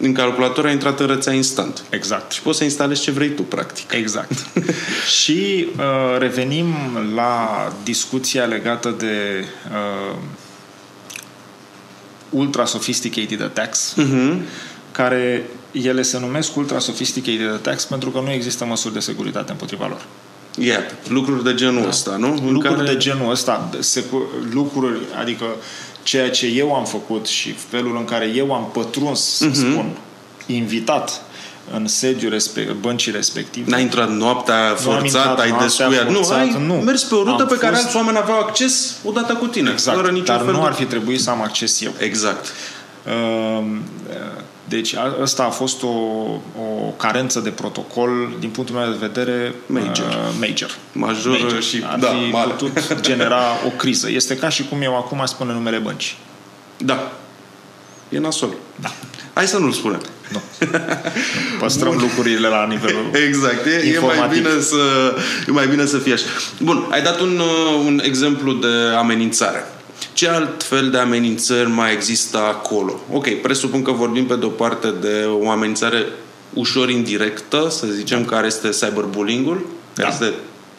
[0.00, 1.82] în calculator, ai intrat în rețea instant.
[1.90, 2.32] Exact.
[2.32, 3.92] Și poți să instalezi ce vrei tu, practic.
[3.92, 4.46] Exact.
[5.20, 6.66] și uh, revenim
[7.14, 10.16] la discuția legată de uh,
[12.30, 14.34] ultra sophisticated attacks, Uh-huh.
[14.92, 19.86] care ele se numesc ultra sophisticated attacks pentru că nu există măsuri de securitate împotriva
[19.86, 20.02] lor.
[20.58, 22.26] Iată, lucruri de genul ăsta, nu?
[22.46, 25.44] În lucruri de genul ăsta, secu- lucruri, adică
[26.02, 29.54] ceea ce eu am făcut și felul în care eu am pătruns, să Mhm.
[29.54, 29.96] spun,
[30.46, 31.22] invitat
[31.74, 33.70] în sediul respe- băncii respective.
[33.70, 36.12] N-ai intrat noaptea am forțat, intrat ai noaptea descuiat.
[36.12, 36.74] forțat, nu, ai nu.
[36.74, 39.70] mers pe o rută Am pe care fost- alți oameni aveau acces odată cu tine.
[39.70, 40.66] Exact, Fără niciun dar fel nu de...
[40.66, 41.92] ar fi trebuit să am acces eu.
[41.98, 42.52] Exact.
[43.58, 43.80] Um,
[44.70, 45.86] Deci a- ăsta a fost o,
[46.60, 50.06] o carență de protocol din punctul meu de vedere Major.
[50.06, 50.76] uh, major.
[50.92, 52.50] Major și- ar da, fi mare.
[52.50, 54.10] putut genera o criză.
[54.10, 56.16] Este ca și cum eu acum spun numele băncii.
[56.76, 57.12] Da.
[58.08, 58.54] E nasol.
[58.80, 58.92] Da.
[59.32, 60.00] Hai să nu-l spunem.
[60.32, 60.40] Nu.
[61.60, 63.10] Păstrăm lucrurile la nivelul...
[63.26, 64.42] Exact, e, e, mai Informativ.
[64.42, 64.76] bine să,
[65.48, 66.24] e mai bine să fie așa.
[66.58, 68.66] Bun, ai dat un, uh, un exemplu de
[68.98, 69.64] amenințare.
[70.12, 73.00] Ce alt fel de amenințări mai există acolo?
[73.12, 76.06] Ok, presupun că vorbim pe de-o parte de o amenințare
[76.54, 80.14] ușor indirectă, să zicem, care este cyberbullying-ul, care Da.
[80.14, 80.34] este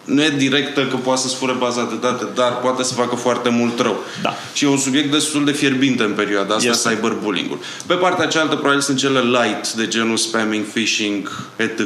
[0.05, 3.49] nu e directă că poate să-ți fure baza de date, dar poate să facă foarte
[3.49, 4.03] mult rău.
[4.21, 4.33] Da.
[4.53, 6.89] Și e un subiect destul de fierbinte în perioada asta, Este.
[6.89, 7.59] cyberbullying-ul.
[7.85, 11.79] Pe partea cealaltă, probabil sunt cele light, de genul spamming, phishing, etc.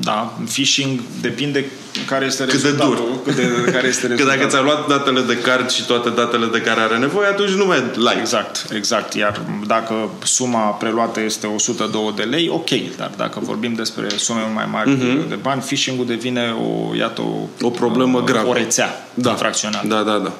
[0.00, 1.64] Da, phishing depinde
[2.06, 2.94] care este Cât de rezultatul.
[2.94, 3.22] dur.
[3.24, 3.34] Cât
[3.64, 4.38] de, care este Că rezultatul.
[4.38, 7.66] dacă ți-a luat datele de card și toate datele de care are nevoie, atunci nu
[7.66, 8.18] mai light.
[8.20, 9.14] Exact, exact.
[9.14, 12.68] Iar dacă suma preluată este 102 de lei, ok.
[12.96, 15.28] Dar dacă vorbim despre sume mai mari uh-huh.
[15.28, 17.64] de bani, phishing-ul devine o, iată, o, Mhm.
[17.66, 18.48] O problemă gravă.
[18.48, 19.30] O rețea Da.
[19.30, 19.88] infracțională.
[19.88, 20.32] Da, da, da.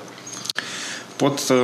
[1.17, 1.57] Pot uh,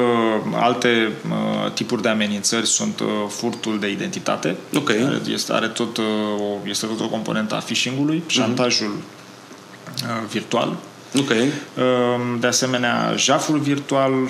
[0.54, 4.56] alte uh, tipuri de amenințări sunt uh, furtul de identitate.
[4.74, 4.86] Ok.
[4.86, 6.04] Care Este, are tot, uh,
[6.38, 8.28] o, este tot o componentă a phishing-ului, Mhm.
[8.28, 10.76] șantajul uh, virtual.
[11.18, 11.30] Ok.
[11.30, 11.36] Uh,
[12.40, 14.28] De asemenea, jaful virtual, uh,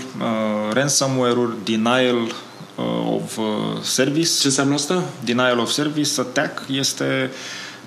[0.73, 3.45] ransomware-uri, denial uh, of uh,
[3.83, 4.31] service.
[4.41, 5.03] Ce înseamnă asta?
[5.25, 7.31] Denial of service attack este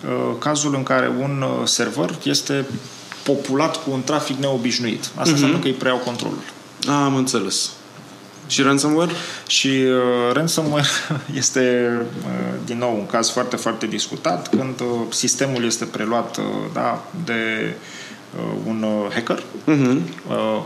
[0.06, 2.66] uh, cazul în care un uh, server este
[3.34, 5.04] populat cu un trafic neobișnuit.
[5.04, 5.34] Asta uh-huh.
[5.34, 6.40] înseamnă că îi preiau controlul.
[6.88, 7.70] A, am înțeles.
[8.48, 9.12] Și ransomware?
[9.48, 10.88] Și uh, ransomware
[11.42, 11.92] este,
[12.26, 17.04] uh, din nou, un caz foarte, foarte discutat când uh, sistemul este preluat uh, da,
[17.26, 17.74] de
[18.36, 19.98] uh, un uh, hacker, Uh-huh.
[20.30, 20.62] uh,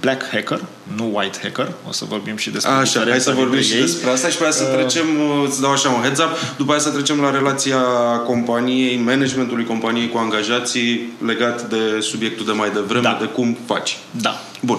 [0.00, 0.60] black hacker,
[0.96, 1.72] nu white hacker.
[1.88, 3.80] O să vorbim și despre Așa, hai diferența să vorbim dintre și ei.
[3.80, 6.70] despre asta și pe aia să trecem, uh, îți dau așa un heads up, după
[6.72, 7.78] aia să trecem la relația
[8.26, 13.16] companiei, managementului companiei cu angajații legat de subiectul de mai devreme, Da.
[13.20, 13.96] de cum faci.
[14.10, 14.40] Da.
[14.60, 14.78] Bun.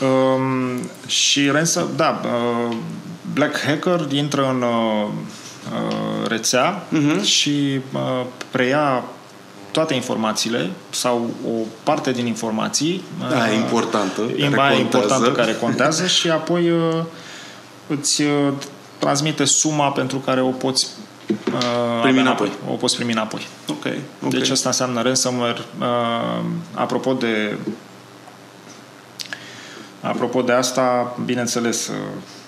[0.00, 2.76] Um, și ransom, da, uh,
[3.32, 5.08] Black Hacker intră în uh,
[5.72, 7.22] uh, rețea uh-huh.
[7.22, 9.04] și uh, preia
[9.74, 11.50] toate informațiile sau o
[11.82, 13.02] parte din informații.
[13.18, 14.80] Da, uh, importantă, care Mai contează.
[14.80, 17.02] importantă care contează și apoi uh,
[17.86, 18.52] îți uh,
[18.98, 20.88] transmite suma pentru care o poți
[21.28, 21.34] uh,
[22.02, 22.52] Primi avea înapoi.
[22.70, 23.46] O poți primi înapoi.
[23.68, 23.86] Ok,
[24.24, 24.30] ok.
[24.30, 25.58] Deci asta înseamnă ransomware.
[25.78, 27.58] Uh, apropo de
[30.00, 31.94] apropo de asta, bineînțeles, uh,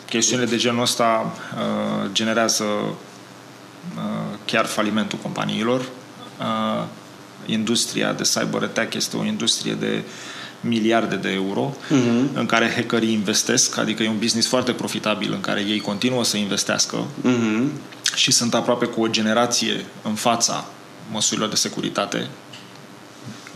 [0.09, 5.81] chestiunile de genul ăsta uh, generează uh, chiar falimentul companiilor.
[5.81, 6.85] Uh,
[7.47, 10.03] industria de cyber attack este o industrie de
[10.61, 12.33] miliarde de euro uh-huh.
[12.35, 16.37] în care hackerii investesc, adică e un business foarte profitabil în care ei continuă să
[16.37, 17.71] investească Mhm.
[18.15, 20.67] și sunt aproape cu o generație în fața
[21.11, 22.29] măsurilor de securitate.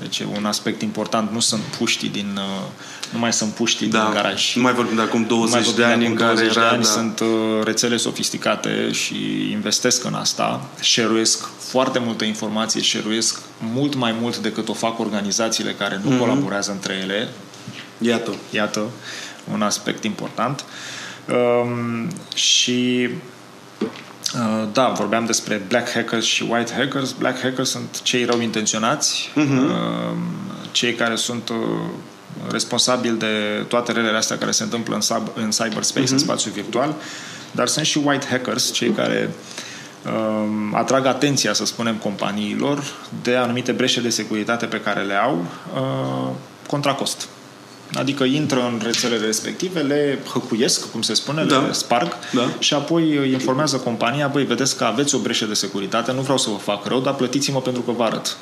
[0.00, 1.30] Deci e un aspect important.
[1.30, 2.30] Nu sunt puștii din...
[2.38, 2.68] uh,
[3.12, 4.54] Nu mai sunt puștii Da, din garaj.
[4.56, 6.60] nu mai vorbim de acum 20 Mai de vorbim ani acum în care 20 de
[6.60, 6.68] era...
[6.68, 6.88] ani, da.
[6.88, 7.28] sunt uh,
[7.64, 11.22] rețele sofisticate și investesc în asta, share
[11.58, 13.18] foarte multă informație, share
[13.58, 16.12] mult mai mult decât o fac organizațiile care Mhm.
[16.12, 17.28] nu colaborează între ele.
[17.98, 18.34] Iată.
[18.50, 18.84] Iată,
[19.52, 20.64] un aspect important.
[21.28, 23.08] Um, și
[23.80, 23.88] uh,
[24.72, 27.12] da, vorbeam despre black hackers și white hackers.
[27.12, 30.16] Black hackers sunt cei rău intenționați, uh,
[30.72, 31.56] cei care sunt uh,
[32.50, 36.94] responsabili de toate relele astea care se întâmplă în, sub, în cyberspace, în spațiu virtual,
[37.50, 39.30] dar sunt și white hackers, cei care
[40.06, 42.82] um, atrag atenția, să spunem, companiilor
[43.22, 46.34] de anumite breșe de securitate pe care le au uh,
[46.66, 47.28] contra cost.
[47.94, 51.58] Adică intră în rețelele respective, le hăcuiesc, cum se spune, Da.
[51.58, 52.48] le sparg Da.
[52.58, 56.38] și apoi îi informează compania, băi, vedeți că aveți o breșă de securitate, nu vreau
[56.38, 58.36] să vă fac rău, dar plătiți-mă pentru că vă arăt.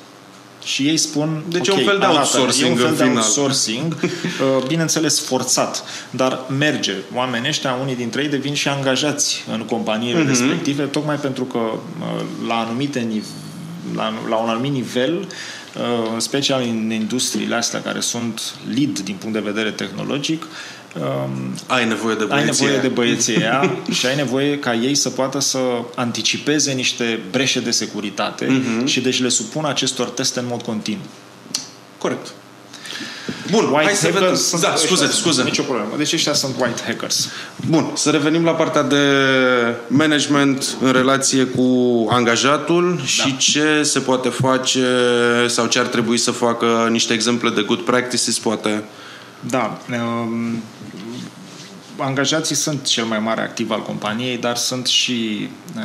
[0.64, 2.96] Și ei spun, Deci e ok, un fel de arată, outsourcing e un fel în
[2.96, 3.16] de final.
[3.16, 6.94] outsourcing, uh, bineînțeles forțat, dar merge.
[7.14, 10.28] Oamenii ăștia, unii dintre ei devin și angajați în companiile Mhm.
[10.28, 13.26] respective, tocmai pentru că uh, la anumite nive-
[13.94, 15.26] la, la un anumit nivel, uh,
[16.14, 20.42] în special în industriile astea care sunt lead din punct de vedere tehnologic,
[21.00, 22.64] um, Ai nevoie de ai băieție.
[22.66, 25.58] nevoie de băieții aia și ai nevoie ca ei să poată să
[25.94, 28.86] anticipeze niște breșe de securitate Mhm.
[28.86, 31.02] și deci le supun acestor teste în mod continuu.
[31.98, 32.32] Corect.
[33.50, 34.20] Bun, White hai să vedem.
[34.20, 35.16] hackers sunt Da, ăștia scuze, sunt.
[35.16, 35.42] scuze.
[35.42, 35.88] Nicio problemă.
[35.96, 37.28] Deci ăștia sunt white hackers.
[37.68, 39.04] Bun, să revenim la partea de
[39.86, 41.66] management în relație cu
[42.10, 44.86] angajatul și ce se poate face
[45.46, 48.84] sau ce ar trebui să facă niște exemple de good practices, poate.
[49.40, 49.78] Da.
[49.90, 50.62] Um,
[51.96, 55.82] angajații sunt cel mai mare activ al companiei, dar sunt și uh,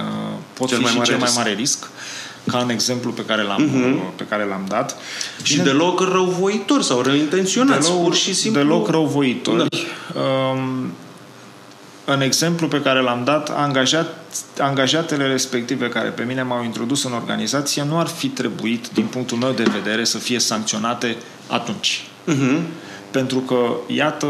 [0.54, 1.38] pot Cel fi mai și mare cel mai risc.
[1.38, 1.89] mare risc
[2.47, 4.15] ca în exemplu pe care l-am, uh-huh.
[4.15, 4.95] pe care l-am dat.
[5.43, 8.62] Și deloc răuvoitori sau răuintenționați, deloc, pur și simplu.
[8.62, 9.58] Deloc răuvoitori.
[9.58, 10.19] Da.
[10.19, 10.91] Um,
[12.06, 14.15] în exemplu pe care l-am dat, angajat,
[14.60, 19.38] angajatele respective care pe mine m-au introdus în organizație nu ar fi trebuit, din punctul
[19.38, 22.08] meu de vedere, să fie sancționate atunci.
[22.32, 22.62] Uh-huh.
[23.12, 24.27] Pentru că, iată,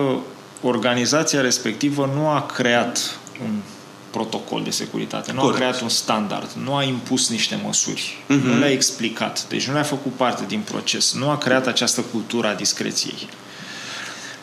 [0.62, 3.56] organizația respectivă nu a creat un
[4.14, 5.56] protocol de securitate, nu Corect.
[5.56, 8.44] a creat un standard, nu a impus niște măsuri, uh-huh.
[8.44, 12.48] nu le-a explicat, deci nu le-a făcut parte din proces, nu a creat această cultură
[12.48, 13.28] a discreției.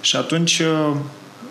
[0.01, 0.97] Și atunci uh,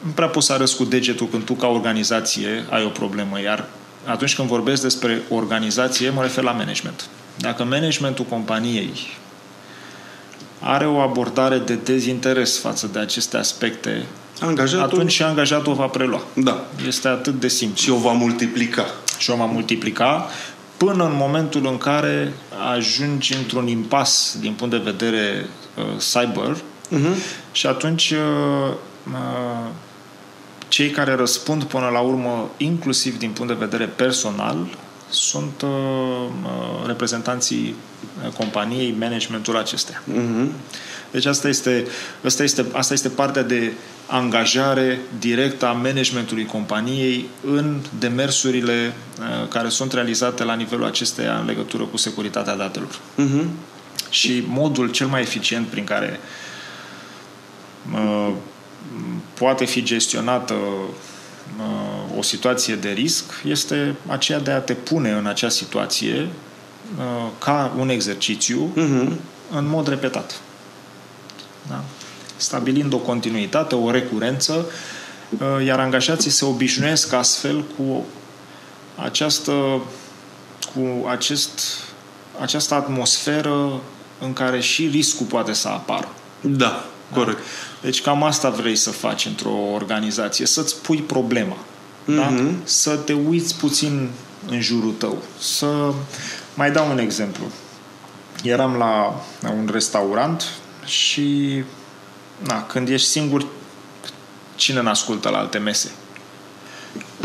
[0.04, 3.68] nu prea poți să arăți cu degetul când tu ca organizație ai o problemă, iar
[4.06, 7.08] atunci când vorbesc despre organizație, mă refer la management.
[7.38, 9.18] Dacă managementul companiei
[10.60, 14.06] are o abordare de dezinteres față de aceste aspecte,
[14.40, 14.84] Angajatul?
[14.84, 16.22] atunci și angajatul va prelua.
[16.34, 16.66] Da.
[16.88, 17.78] Este atât de simplu.
[17.78, 18.86] Și o va multiplica.
[19.18, 20.30] Și o va multiplica
[20.78, 22.34] până în momentul în care
[22.74, 26.58] ajungi într-un impas din punct de vedere uh, cyber
[26.92, 27.16] Uh-huh.
[27.52, 28.74] și atunci uh,
[29.12, 29.70] uh,
[30.68, 34.58] cei care răspund până la urmă, inclusiv din punct de vedere personal,
[35.10, 35.70] sunt uh,
[36.44, 37.76] uh, reprezentanții
[38.26, 40.04] uh, companiei, managementul acestea.
[40.04, 40.48] Uh-huh.
[41.12, 41.88] Deci asta este,
[42.26, 43.72] asta, este, asta este partea de
[44.08, 51.46] angajare directă a managementului companiei în demersurile uh, care sunt realizate la nivelul acesteia în
[51.46, 52.90] legătură cu securitatea datelor.
[52.90, 53.46] Uh-huh.
[54.10, 56.20] Și modul cel mai eficient prin care
[57.94, 58.34] uh,
[59.34, 65.26] poate fi gestionată uh, o situație de risc este aceea de a te pune în
[65.26, 66.28] acea situație
[66.98, 69.12] uh, ca un exercițiu Uh-huh.
[69.52, 70.42] în mod repetat.
[71.70, 71.84] Da?
[72.36, 74.66] Stabilind o continuitate, o recurență,
[75.30, 78.06] uh, iar angajații se obișnuiesc astfel cu
[78.96, 79.82] această,
[80.74, 81.62] cu acest,
[82.42, 83.82] această atmosferă
[84.20, 86.08] în care și riscul poate să apară.
[86.42, 87.40] Da, corect.
[87.82, 91.58] Deci cam asta vrei să faci într-o organizație, să-ți pui problema.
[92.06, 92.30] Da?
[92.30, 92.62] Mhm.
[92.64, 94.10] Să te uiți puțin
[94.48, 95.18] în jurul tău.
[95.40, 95.94] Să
[96.54, 97.44] mai dau un exemplu.
[98.44, 100.44] Eram la la un restaurant
[100.90, 101.64] și
[102.44, 103.46] na, când ești singur,
[104.56, 105.92] cine ne ascultă la alte mese?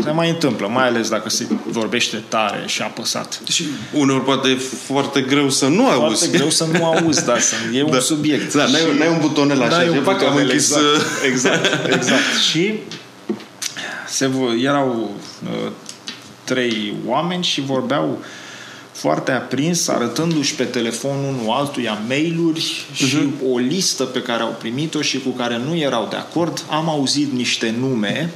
[0.03, 3.39] Se mai întâmplă, mai ales dacă se vorbește tare și apăsat.
[3.49, 4.55] Și uneori poate e
[4.85, 6.29] foarte greu să nu Foarte auzi.
[6.31, 7.99] greu să nu auzi, da, să, e un Da.
[7.99, 8.53] subiect.
[8.53, 10.75] Da, n-ai, Și- n-ai un butonel așa, N-ai un ceva, că am butonel, închis...
[10.75, 12.37] exact, uh, exact, exact.
[12.49, 12.73] Și
[14.07, 15.11] se, vo- erau
[15.43, 15.71] uh,
[16.43, 18.23] trei oameni și vorbeau
[18.95, 23.33] foarte aprins, arătându-și pe telefon unul altuia mail-uri și Mhm.
[23.51, 26.63] o listă pe care au primit-o și cu care nu erau de acord.
[26.69, 28.33] Am auzit niște nume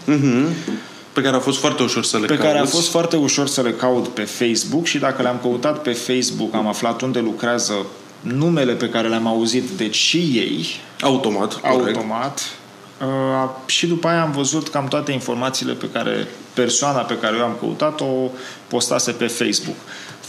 [1.13, 2.71] Pe care a fost foarte ușor să le pe care a cauți.
[2.71, 6.67] fost foarte ușor să le caut pe Facebook și dacă le-am căutat pe Facebook am
[6.67, 7.73] aflat unde lucrează
[8.21, 10.65] numele pe care le-am auzit, deci și ei,
[11.01, 11.95] Automat, corect.
[11.97, 12.41] automat.
[13.01, 17.43] Uh, și după aia am văzut cam toate informațiile pe care persoana pe care eu
[17.43, 18.05] am căutat o
[18.67, 19.75] postase pe Facebook.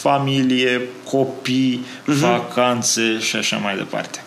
[0.01, 2.19] Familie, copii, Mhm.
[2.19, 4.23] vacanțe și așa mai departe.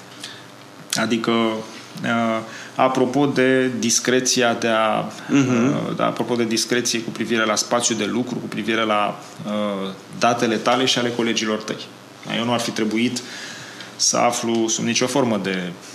[0.93, 2.39] Adică, uh,
[2.75, 5.67] apropo de discreția de a, Mhm.
[5.67, 9.89] uh, da, apropo de discreție cu privire la spațiu de lucru, cu privire la uh,
[10.19, 11.85] datele tale și ale colegilor tăi.
[12.37, 13.21] Eu nu ar fi trebuit
[13.95, 15.92] să aflu sub nicio formă de uh,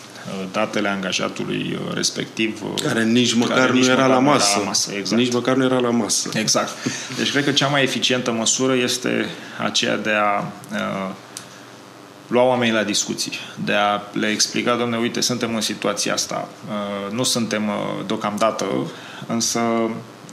[0.52, 4.26] datele angajatului uh, respectiv uh, Care nici măcar care nu nici era măcar la nu
[4.26, 4.58] era masă.
[4.58, 5.20] la masă, exact.
[5.20, 6.28] Nici măcar nu era la masă.
[6.32, 6.70] Exact.
[7.16, 9.28] Deci cred că cea mai eficientă măsură este
[9.64, 10.38] aceea de a
[10.72, 11.14] uh,
[12.26, 13.32] lua oamenii la discuții,
[13.64, 17.74] de a le explica, domne, uite, suntem în situația asta, uh, nu suntem uh,
[18.06, 18.64] deocamdată,
[19.26, 19.60] însă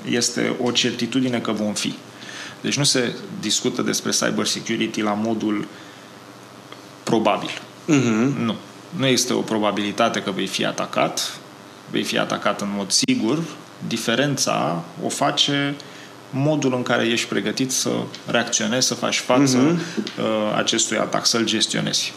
[0.10, 1.94] este o certitudine că vom fi.
[2.62, 5.68] Deci nu se discută despre cyber security la modul
[7.04, 7.62] probabil.
[7.86, 8.44] Mhm.
[8.44, 8.56] Nu.
[8.96, 11.38] Nu este o probabilitate că vei fi atacat,
[11.90, 13.44] vei fi atacat în mod sigur.
[13.88, 15.76] Diferența o face
[16.30, 17.90] modul în care ești pregătit să
[18.26, 22.14] reacționezi, să faci față uh, acestui atac, să-l gestionezi.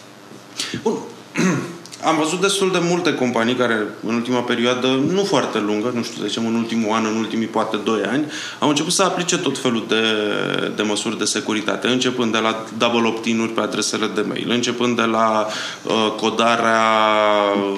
[0.83, 0.99] Bun.
[2.05, 6.21] Am văzut destul de multe companii care în ultima perioadă, nu foarte lungă, nu știu,
[6.21, 8.25] să zicem în ultimul an, în ultimii poate 2 ani,
[8.59, 10.03] au început să aplice tot felul de,
[10.77, 15.03] de măsuri de securitate, începând de la double opt-in-uri pe adresele de mail, începând de
[15.03, 15.47] la
[15.83, 16.83] uh, codarea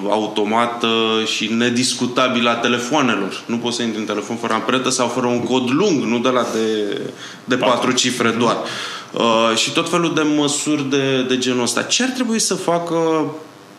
[0.08, 0.88] automată
[1.24, 3.42] și nediscutabilă a telefoanelor.
[3.46, 6.28] Nu poți să intri în telefon fără amprentă sau fără un cod lung, nu de
[6.28, 7.00] la de,
[7.44, 8.56] de patru cifre doar.
[9.12, 11.82] Uh, și tot felul de măsuri de, de genul ăsta.
[11.82, 12.96] Ce ar trebui să facă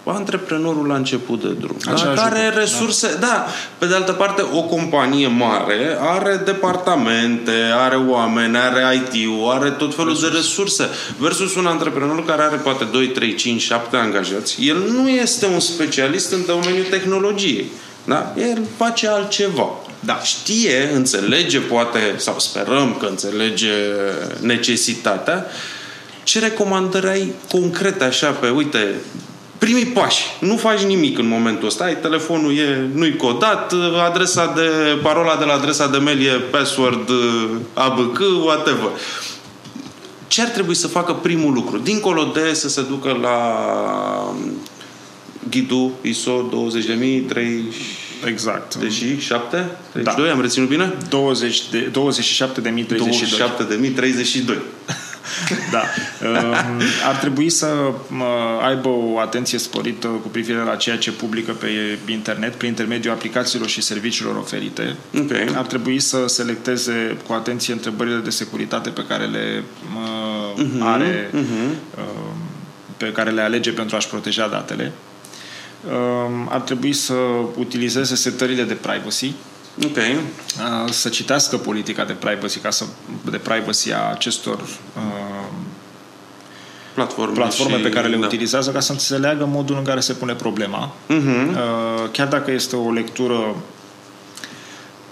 [0.03, 1.75] antreprenorul la început de drum.
[1.85, 1.91] Da?
[1.91, 3.07] Același Care lucru, resurse...
[3.19, 3.27] Da.
[3.27, 3.45] da,
[3.77, 9.95] pe de altă parte, o companie mare are departamente, are oameni, are IT-ul, are tot
[9.95, 10.29] felul resurse.
[10.29, 10.89] de resurse.
[11.17, 14.67] Versus un antreprenor care are poate 2, 3, 5, 7 angajați.
[14.67, 17.71] El nu este un specialist în domeniul tehnologiei.
[18.03, 18.33] Da?
[18.37, 19.69] El face altceva.
[19.99, 20.19] Da.
[20.23, 23.73] Știe, înțelege, poate, sau sperăm că înțelege
[24.39, 25.45] necesitatea,
[26.23, 28.95] ce recomandări ai concrete așa pe, uite,
[29.61, 30.23] primii pași.
[30.39, 31.83] Nu faci nimic în momentul ăsta.
[31.83, 33.73] Ai telefonul e, nu-i codat,
[34.05, 34.69] adresa de,
[35.01, 37.09] parola de la adresa de mail e password
[37.73, 38.89] abc, whatever.
[40.27, 41.77] Ce ar trebui să facă primul lucru?
[41.77, 43.37] Dincolo de să se ducă la
[45.49, 47.73] ghidul ISO 20030
[48.25, 48.75] Exact.
[48.75, 49.69] 37?
[49.91, 50.27] 32?
[50.27, 50.33] Da.
[50.33, 50.93] Am reținut bine?
[51.09, 51.91] 20 de, 27.032.
[54.47, 54.57] 27.032.
[55.71, 55.83] Da.
[57.07, 57.67] Ar trebui să
[58.61, 63.67] aibă o atenție sporită cu privire la ceea ce publică pe internet prin intermediul aplicațiilor
[63.67, 64.95] și serviciilor oferite.
[65.23, 65.47] Okay.
[65.55, 71.95] Ar trebui să selecteze cu atenție întrebările de securitate pe care le uh-huh, are, uh-huh.
[72.97, 74.91] pe care le alege pentru a-și proteja datele.
[76.49, 77.13] Ar trebui să
[77.55, 79.33] utilizeze setările de privacy
[79.85, 80.17] Okay.
[80.89, 82.85] Să citească politica de privacy, ca să,
[83.29, 85.47] de privacy a acestor uh,
[86.93, 88.25] platforme, platforme și, pe care le da.
[88.25, 90.91] utilizează ca să înțeleagă modul în care se pune problema.
[91.09, 91.47] Uh-huh.
[91.49, 93.55] Uh, chiar dacă este o lectură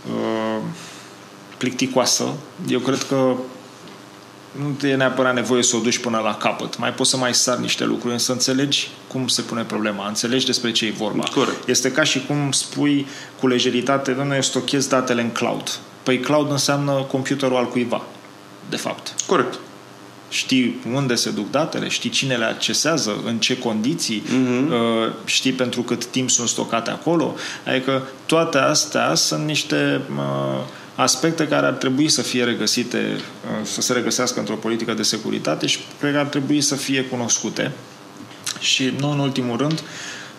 [0.08, 0.62] uh,
[1.58, 2.34] plicticoasă,
[2.68, 3.36] eu cred că
[4.52, 6.78] nu e neapărat nevoie să o duci până la capăt.
[6.78, 10.72] Mai poți să mai sari niște lucruri, însă înțelegi cum se pune problema, înțelegi despre
[10.72, 11.24] ce e vorba.
[11.34, 11.68] Corect.
[11.68, 13.08] Este ca și cum spui
[13.40, 15.80] cu lejeritate, doamne, eu stochez datele în cloud.
[16.04, 18.02] Păi cloud înseamnă computerul al cuiva,
[18.70, 19.14] de fapt.
[19.26, 19.60] Corect.
[20.30, 25.26] Știi unde se duc datele, știi cine le accesează, în ce condiții, uh-huh.
[25.26, 27.36] știi pentru cât timp sunt stocate acolo.
[27.68, 30.64] Adică toate astea sunt niște uh,
[31.02, 33.20] aspecte care ar trebui să fie regăsite,
[33.64, 37.72] să se regăsească într-o politică de securitate și cred că ar trebui să fie cunoscute.
[38.60, 39.82] Și nu în ultimul rând,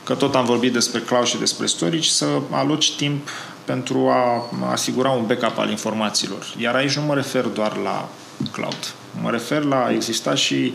[0.05, 3.29] că tot am vorbit despre cloud și despre storage, să aloci timp
[3.65, 6.55] pentru a asigura un backup al informațiilor.
[6.59, 8.09] Iar aici nu mă refer doar la
[8.53, 8.95] cloud.
[9.23, 10.73] Mă refer la exista și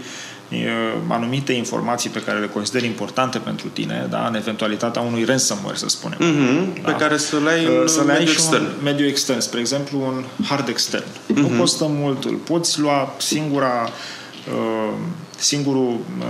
[1.08, 5.90] anumite informații pe care le consideri importante pentru tine, da, în eventualitatea unui ransomware, să
[5.90, 6.18] spunem.
[6.18, 6.92] Mm-hmm, da?
[6.92, 8.64] Pe care să le ai în să le ai mediu extern.
[8.64, 11.04] Un mediu extern, spre exemplu un hard extern.
[11.04, 11.36] Mm-hmm.
[11.36, 13.90] Nu costă mult, îl poți lua singura
[14.52, 14.94] uh,
[15.38, 16.26] singurul uh,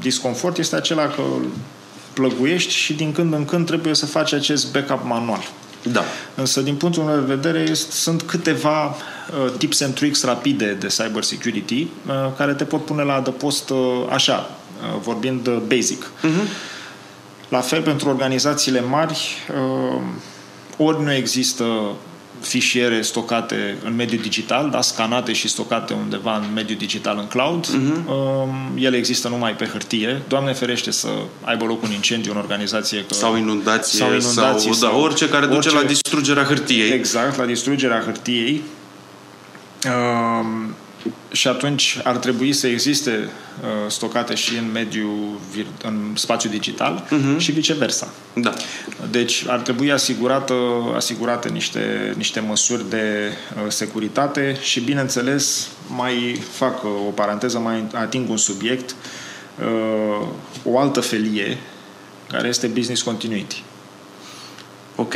[0.00, 1.22] disconfort este acela că
[2.12, 5.48] plăguiești și din când în când trebuie să faci acest backup manual.
[5.82, 6.04] Da.
[6.34, 10.86] Însă, din punctul meu de vedere, este, sunt câteva uh, tips and tricks rapide de
[10.86, 13.78] cyber security uh, care te pot pune la adăpost uh,
[14.10, 14.50] așa,
[14.80, 16.04] uh, vorbind uh, basic.
[16.04, 16.48] Uh-huh.
[17.48, 19.36] La fel, pentru organizațiile mari,
[19.94, 20.00] uh,
[20.76, 21.64] ori nu există
[22.40, 27.66] fișiere stocate în mediul digital, da, scanate și stocate undeva în mediul digital în cloud.
[27.66, 28.74] Uh-huh.
[28.74, 30.22] Ele există numai pe hârtie.
[30.28, 31.08] Doamne ferește să
[31.44, 33.04] aibă loc un incendiu în organizație.
[33.08, 36.90] Că, sau inundație, sau, inundații, sau, sau da, orice care orice, duce la distrugerea hârtiei.
[36.90, 38.62] Exact, la distrugerea hârtiei.
[39.84, 40.67] Um,
[41.32, 45.40] și atunci ar trebui să existe uh, stocate și în mediul,
[45.82, 47.38] în spațiu digital uh-huh.
[47.38, 48.08] și viceversa.
[48.34, 48.54] Da.
[49.10, 50.54] Deci ar trebui asigurată,
[50.94, 57.84] asigurate niște, niște măsuri de uh, securitate și, bineînțeles, mai fac uh, o paranteză, mai
[57.94, 58.94] ating un subiect,
[59.60, 60.26] uh,
[60.64, 61.58] o altă felie,
[62.28, 63.62] care este business continuity.
[64.96, 65.14] Ok.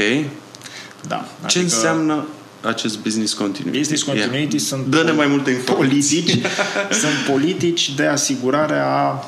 [1.06, 1.28] Da.
[1.46, 2.26] Ce adică înseamnă
[2.62, 3.78] acest business continuity.
[3.78, 4.66] Business continuity yeah.
[4.66, 6.30] sunt Dă-ne mai multe politici,
[7.02, 9.24] sunt politici de asigurare a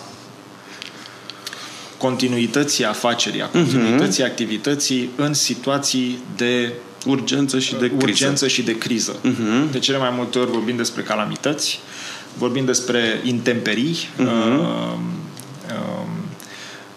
[1.99, 4.27] continuității afacerii, a continuității uh-huh.
[4.27, 6.73] activității în situații de
[7.07, 7.97] urgență și de criză.
[8.03, 9.17] Urgență și de criză.
[9.17, 9.71] Uh-huh.
[9.71, 11.81] De cele mai multe ori vorbim despre calamități,
[12.39, 14.21] vorbim despre intemperii, uh-huh.
[14.21, 14.99] uh,
[15.67, 16.07] uh,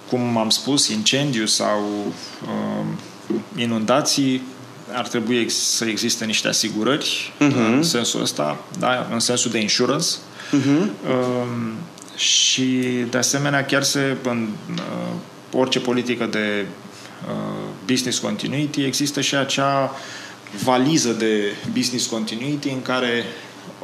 [0.10, 2.14] cum am spus, incendiu sau
[2.44, 2.86] uh,
[3.56, 4.42] inundații,
[4.94, 7.74] ar trebui ex- să existe niște asigurări uh-huh.
[7.74, 10.08] în sensul ăsta, da, în sensul de insurance.
[10.16, 10.88] Uh-huh.
[11.10, 11.72] Uh,
[12.16, 15.14] și de asemenea chiar se în uh,
[15.60, 16.66] orice politică de
[17.28, 19.92] uh, business continuity există și acea
[20.64, 23.24] valiză de business continuity în care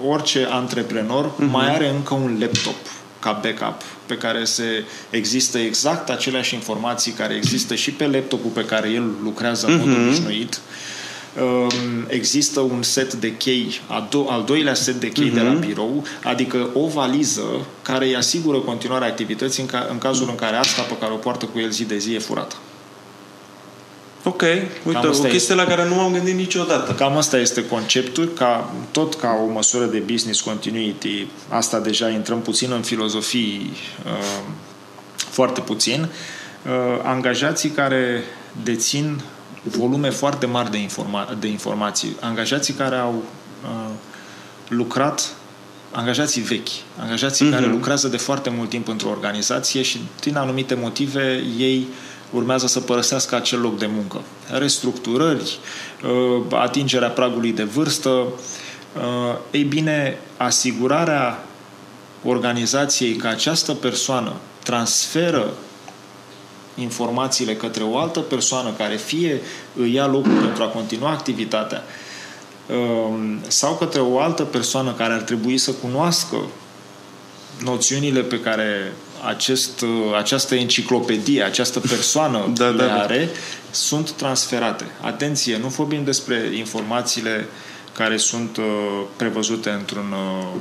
[0.07, 1.51] orice antreprenor uh-huh.
[1.51, 2.75] mai are încă un laptop
[3.23, 8.65] ca backup pe care se există exact aceleași informații care există și pe laptopul pe
[8.65, 9.85] care el lucrează în uh-huh.
[9.85, 10.59] mod obișnuit
[11.41, 13.81] Um, există un set de chei,
[14.27, 15.33] al doilea set de chei uh-huh.
[15.33, 15.59] de la mhm.
[15.59, 17.43] birou, adică o valiză
[17.81, 21.15] care îi asigură continuarea activității în, ca, în cazul în care asta pe care o
[21.15, 22.55] poartă cu el zi de zi e furată.
[24.25, 24.41] Ok,
[24.83, 25.53] uite, o chestie este.
[25.53, 26.93] la care nu m-am gândit niciodată.
[26.93, 31.27] Cam asta este conceptul, ca, tot ca o măsură de business continuity.
[31.49, 33.71] Asta deja intrăm puțin în filozofii,
[34.05, 34.43] uh,
[35.15, 36.01] foarte puțin.
[36.65, 38.23] Uh, angajații care
[38.63, 39.21] dețin
[39.63, 42.15] volume foarte mari de, informa- de informații.
[42.19, 43.23] Angajații care au
[43.63, 43.93] uh,
[44.67, 45.33] lucrat,
[45.91, 46.67] angajații vechi,
[46.99, 47.53] angajații mm-hmm.
[47.53, 51.87] care lucrează de foarte mult timp într-o organizație și din anumite motive ei
[52.33, 54.21] urmează să părăsească acel loc de muncă.
[54.51, 55.59] Restructurări,
[56.03, 58.09] uh, atingerea pragului de vârstă.
[58.09, 61.43] Uh, ei bine, asigurarea
[62.25, 65.53] organizației că această persoană transferă
[66.75, 69.41] informațiile către o altă persoană care fie
[69.75, 71.83] îi ia locul pentru a continua activitatea
[72.75, 76.37] um, sau către o altă persoană care ar trebui să cunoască
[77.63, 78.93] noțiunile pe care
[79.27, 83.01] acest, uh, această enciclopedie, această persoană da, le da, da.
[83.01, 83.39] are, da.
[83.71, 84.85] sunt transferate.
[85.01, 87.47] Atenție, nu vorbim despre informațiile
[87.97, 88.63] care sunt uh,
[89.15, 90.59] prevăzute într-un uh,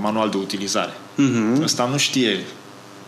[0.00, 0.92] manual de utilizare.
[0.92, 1.62] Uh-huh.
[1.62, 2.44] Ăsta nu știe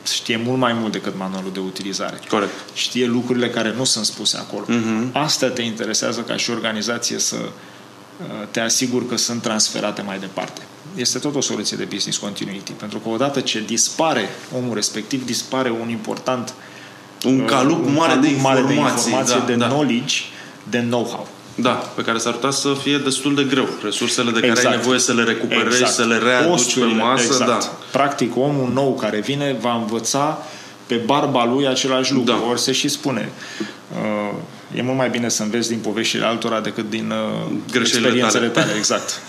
[0.06, 2.20] știe mult mai mult decât manualul de utilizare.
[2.28, 2.52] Corect.
[2.74, 4.64] Știe lucrurile care nu sunt spuse acolo.
[4.64, 5.12] Uh-huh.
[5.12, 7.48] Asta te interesează ca și organizație să uh,
[8.50, 10.60] te asiguri că sunt transferate mai departe.
[10.94, 15.70] Este tot o soluție de business continuity, pentru că odată ce dispare omul respectiv, dispare
[15.70, 16.54] un important
[17.24, 19.66] un calup, uh, mare, un calup de informații, mare de informație, da, de da.
[19.66, 20.16] knowledge,
[20.70, 21.28] de know-how.
[21.54, 23.68] Da, pe care s-ar putea să fie destul de greu.
[23.82, 24.54] Resursele de exact.
[24.54, 24.76] care ai exact.
[24.76, 25.92] nevoie să le recuperezi, exact.
[25.92, 27.24] să le readuci Costurile, pe masă.
[27.24, 27.46] Exact.
[27.46, 27.58] Da.
[27.90, 30.38] Practic, omul nou care vine va învăța
[30.86, 32.32] pe barba lui același lucru.
[32.32, 32.40] Da.
[32.50, 33.32] Ori se și spune.
[33.92, 34.36] Uh,
[34.74, 38.66] e mult mai bine să înveți din poveștile altora decât din uh, experiențele tale.
[38.66, 38.78] tale.
[38.78, 39.20] Exact.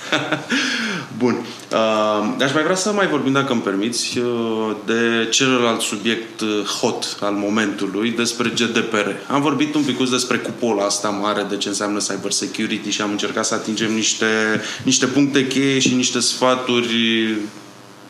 [1.17, 1.45] Bun.
[1.71, 6.65] Uh, aș mai vrea să mai vorbim, dacă îmi permiți, uh, de celălalt subiect uh,
[6.79, 9.07] hot al momentului, despre GDPR.
[9.27, 13.11] Am vorbit un pic despre cupola asta mare de ce înseamnă cyber security și am
[13.11, 17.27] încercat să atingem niște, niște puncte cheie și niște sfaturi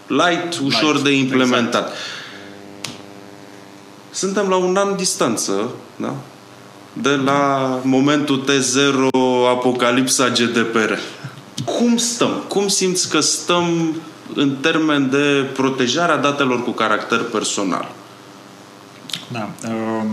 [0.07, 1.87] light, ușor light, de implementat.
[1.87, 2.01] Exact.
[4.11, 6.15] Suntem la un an distanță, da?
[6.93, 9.09] De la momentul T0
[9.49, 10.91] apocalipsa GDPR.
[11.65, 12.43] Cum stăm?
[12.47, 13.95] Cum simți că stăm
[14.35, 17.91] în termen de protejarea datelor cu caracter personal.
[19.27, 19.49] Da.
[19.67, 20.05] Uh,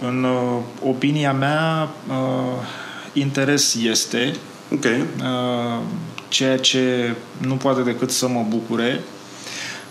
[0.00, 2.66] în uh, opinia mea, uh,
[3.12, 4.36] interes este
[4.72, 4.84] Ok.
[4.84, 5.82] uh,
[6.28, 9.00] ceea ce nu poate decât să mă bucure,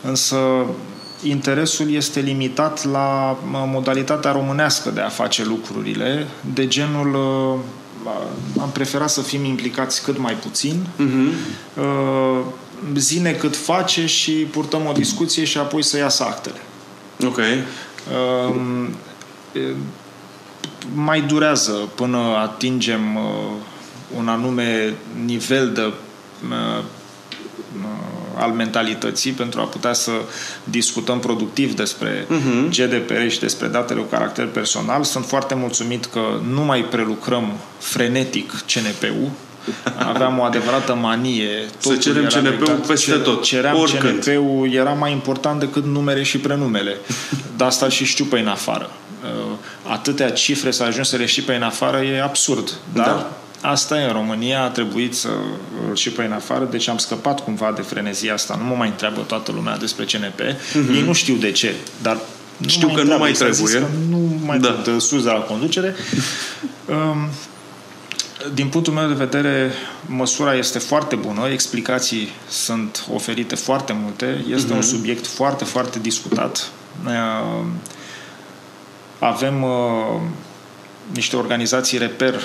[0.01, 0.37] însă
[1.23, 7.59] interesul este limitat la uh, modalitatea românească de a face lucrurile, de genul uh,
[8.61, 10.87] am preferat să fim implicați cât mai puțin,
[11.73, 12.39] uh,
[12.95, 16.59] zine cât face și purtăm o discuție și apoi să iasă actele.
[17.25, 17.37] Ok.
[17.37, 18.89] Um,
[19.53, 19.75] e,
[20.93, 23.21] mai durează până atingem uh,
[24.17, 24.93] un anume
[25.25, 25.93] nivel de uh,
[26.49, 26.83] uh,
[28.37, 30.11] al mentalității pentru a putea să
[30.63, 32.69] discutăm productiv despre uh-huh.
[32.69, 35.03] GDPR și despre datele cu caracter personal.
[35.03, 36.19] Sunt foarte mulțumit că
[36.51, 39.29] nu mai prelucrăm frenetic CNP-ul.
[40.13, 41.49] Aveam o adevărată manie.
[41.77, 42.87] Să cerem era CNP-ul legat.
[42.87, 44.23] peste tot, Ceream oricând.
[44.23, 46.95] CNP-ul, era mai important decât numere și prenumele.
[47.57, 48.89] De asta și știu pe în afară.
[49.23, 49.57] Uh,
[49.91, 52.73] Atâtea cifre să ajungi să le știi pe în afară e absurd.
[52.93, 53.36] Dar Da.
[53.61, 55.27] Asta e, în România a trebuit să
[55.89, 58.55] îl și pe în afară, deci am scăpat cumva de frenezia asta.
[58.61, 60.41] Nu mă mai întreabă toată lumea despre CNP.
[60.41, 60.95] Mm-hmm.
[60.95, 62.21] Ei nu știu de ce, dar nu
[62.65, 62.69] Mhm.
[62.69, 63.21] Știu că nu întreabă.
[63.23, 63.89] mai I s-a zis trebuie.
[63.89, 64.67] că Nu mai Da.
[64.67, 64.91] da.
[64.91, 65.95] de sus de la conducere.
[66.89, 67.29] Um,
[68.53, 69.71] din punctul meu de vedere,
[70.05, 76.69] măsura este foarte bună, explicații sunt oferite foarte multe, este un subiect foarte, foarte discutat.
[77.05, 77.65] Uh,
[79.19, 79.69] Avem uh,
[81.13, 82.41] niște organizații reper uh,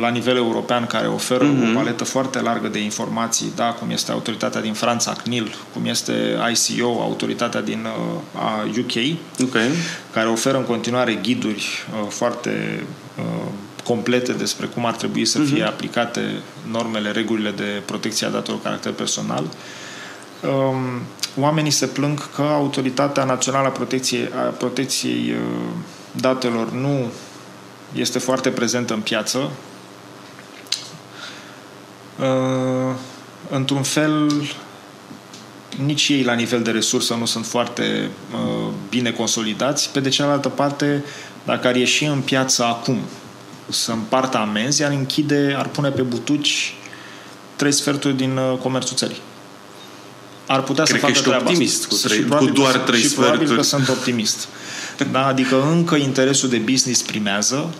[0.00, 4.60] la nivel european care oferă o paletă foarte largă de informații, da, cum este autoritatea
[4.60, 6.12] din Franța, CNIL, cum este
[6.52, 9.56] ICO, autoritatea din uh, a UK, Ok.
[10.12, 12.84] care oferă în continuare ghiduri uh, foarte
[13.18, 13.24] uh,
[13.84, 16.20] complete despre cum ar trebui să fie aplicate
[16.70, 19.44] normele, regulile de protecție a datelor cu caracter personal.
[20.42, 21.02] Um,
[21.40, 25.70] oamenii se plâng că Autoritatea Națională a Protecției, a protecției uh,
[26.12, 27.06] Datelor nu
[27.94, 29.50] este foarte prezentă în piață.
[32.20, 32.94] Uh,
[33.50, 34.32] într-un fel,
[35.84, 39.90] nici ei la nivel de resursă nu sunt foarte uh, bine consolidați.
[39.92, 41.04] Pe de cealaltă parte,
[41.44, 42.98] dacă ar ieși în piață acum
[43.68, 46.74] să împartă amenzi, ar închide, ar pune pe butuci
[47.56, 49.20] trei sferturi din uh, comerțul țării.
[50.46, 51.88] Ar putea Cred să că facă ești treaba optimist asta.
[51.88, 53.66] cu Și trei- probabil cu doar că- trei și probabil că sferturi.
[53.66, 54.48] sunt optimist.
[55.04, 57.74] Da, adică încă interesul de business primează,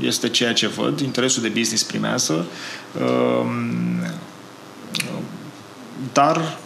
[0.00, 2.46] este ceea ce văd, interesul de business primează,
[3.00, 4.02] um,
[6.12, 6.58] dar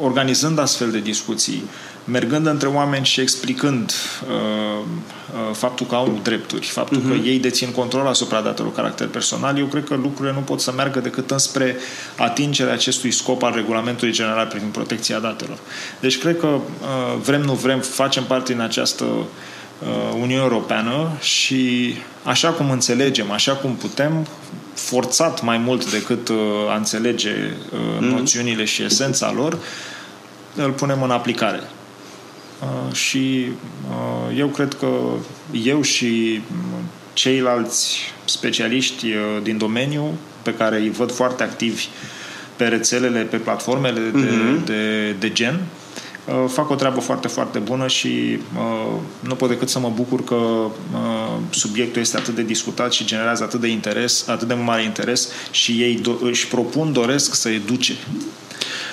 [0.00, 1.62] organizând astfel de discuții,
[2.04, 3.92] mergând între oameni și explicând
[4.28, 7.22] uh, uh, faptul că au drepturi, faptul uh-huh.
[7.22, 10.60] că ei dețin control asupra datelor cu caracter personal, eu cred că lucrurile nu pot
[10.60, 11.76] să meargă decât înspre
[12.16, 15.58] atingerea acestui scop al regulamentului general privind protecția datelor.
[16.00, 16.60] Deci cred că uh,
[17.22, 23.52] vrem, nu vrem, facem parte din această uh, Uniune Europeană și așa cum înțelegem, așa
[23.52, 24.26] cum putem,
[24.78, 26.36] forțat mai mult decât uh,
[26.70, 27.34] a înțelege
[27.72, 29.58] uh, noțiunile și esența lor,
[30.54, 31.60] îl punem în aplicare.
[32.60, 33.46] Uh, și
[33.88, 34.88] uh, eu cred că
[35.52, 41.86] eu și mm, ceilalți specialiști uh, din domeniu, pe care îi văd foarte activi
[42.56, 44.30] pe rețelele, pe platformele de,
[44.64, 45.87] de, de gen, uh,
[46.48, 50.34] fac o treabă foarte, foarte bună și uh, nu pot decât să mă bucur că
[50.34, 50.70] uh,
[51.50, 55.72] subiectul este atât de discutat și generează atât de interes, atât de mare interes și
[55.72, 57.96] ei do- își propun, doresc să educe.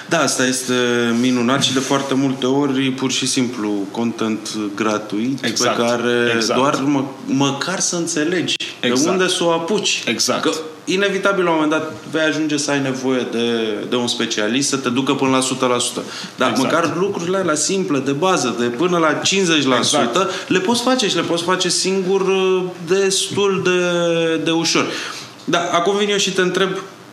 [0.10, 0.74] Da, asta este
[1.20, 6.60] minunat și de foarte multe ori pur și simplu content gratuit Exact, pe care exact.
[6.60, 9.04] doar mă, măcar să înțelegi Exact.
[9.04, 10.04] de unde să o apuci.
[10.08, 10.42] Exact.
[10.42, 10.52] Că
[10.86, 14.78] inevitabil la un moment dat vei ajunge să ai nevoie de, de un specialist să
[14.78, 15.44] te ducă până la 100%.
[16.36, 16.58] Dar Exact.
[16.58, 19.22] măcar lucrurile la simple, de bază, de până la 50%,
[19.78, 20.18] Exact.
[20.48, 24.86] le poți face și le poți face singur uh, destul de, de ușor.
[25.44, 26.70] Da, acum vin eu și te întreb,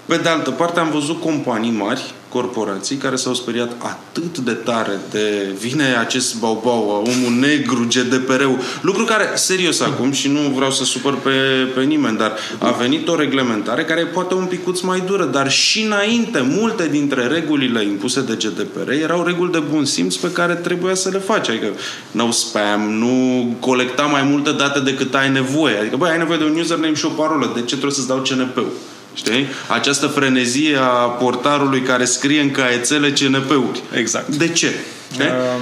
[0.07, 5.01] pe de altă parte am văzut companii mari, corporații, care s-au speriat atât de tare
[5.11, 10.85] de vine acest baubau, omul negru, GDPR-ul, lucru care, serios acum, și nu vreau să
[10.85, 11.31] supăr pe,
[11.75, 15.51] pe nimeni, dar a venit o reglementare care e poate un picuț mai dură, dar
[15.51, 20.55] și înainte, multe dintre regulile impuse de GDPR erau reguli de bun simț pe care
[20.55, 21.49] trebuia să le faci.
[21.49, 21.67] Adică
[22.11, 25.77] no spam, nu colecta mai multe date decât ai nevoie.
[25.79, 27.51] Adică, băi, ai nevoie de un username și o parolă.
[27.55, 28.73] De ce trebuie să-ți dau CNP-ul?
[29.15, 29.47] Știi?
[29.69, 33.83] Această frenezie a portarului care scrie în caiețele CNP-uri.
[33.95, 34.37] Exact.
[34.37, 34.75] De ce?
[35.13, 35.25] Știi?
[35.25, 35.61] Uh,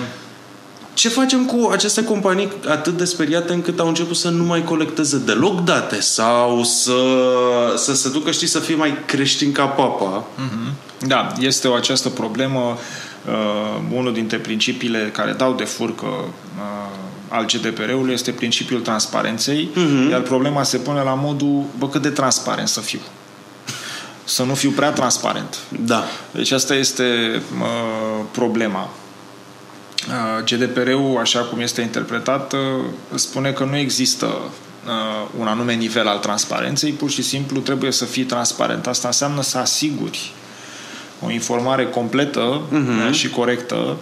[0.95, 5.19] Ce facem cu aceste companii atât de speriate încât au început să nu mai colecteze
[5.19, 7.01] deloc date sau să,
[7.77, 10.25] să se ducă, știi, să fie mai creștini ca papa?
[11.07, 12.79] Da, este o această problemă.
[13.27, 16.91] Uh, unul dintre principiile care dau de furcă uh,
[17.29, 20.11] al GDPR-ului este principiul transparenței, uh-huh.
[20.11, 23.01] iar problema se pune la modul, bă, cât de transparent să fiu.
[24.31, 25.59] Să nu fiu prea transparent.
[25.69, 26.05] Da.
[26.31, 28.89] Deci asta este uh, problema.
[30.09, 32.59] Uh, GDPR-ul, așa cum este interpretat, uh,
[33.15, 38.05] spune că nu există uh, un anume nivel al transparenței, pur și simplu trebuie să
[38.05, 38.87] fii transparent.
[38.87, 40.33] Asta înseamnă să asiguri
[41.21, 43.13] o informare completă uh-huh.
[43.13, 43.97] și corectă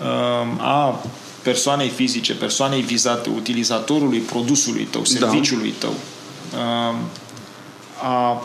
[0.00, 1.04] uh, a
[1.42, 5.94] persoanei fizice, persoanei vizate, utilizatorului produsului tău, serviciului tău,
[6.54, 6.94] uh,
[8.02, 8.42] a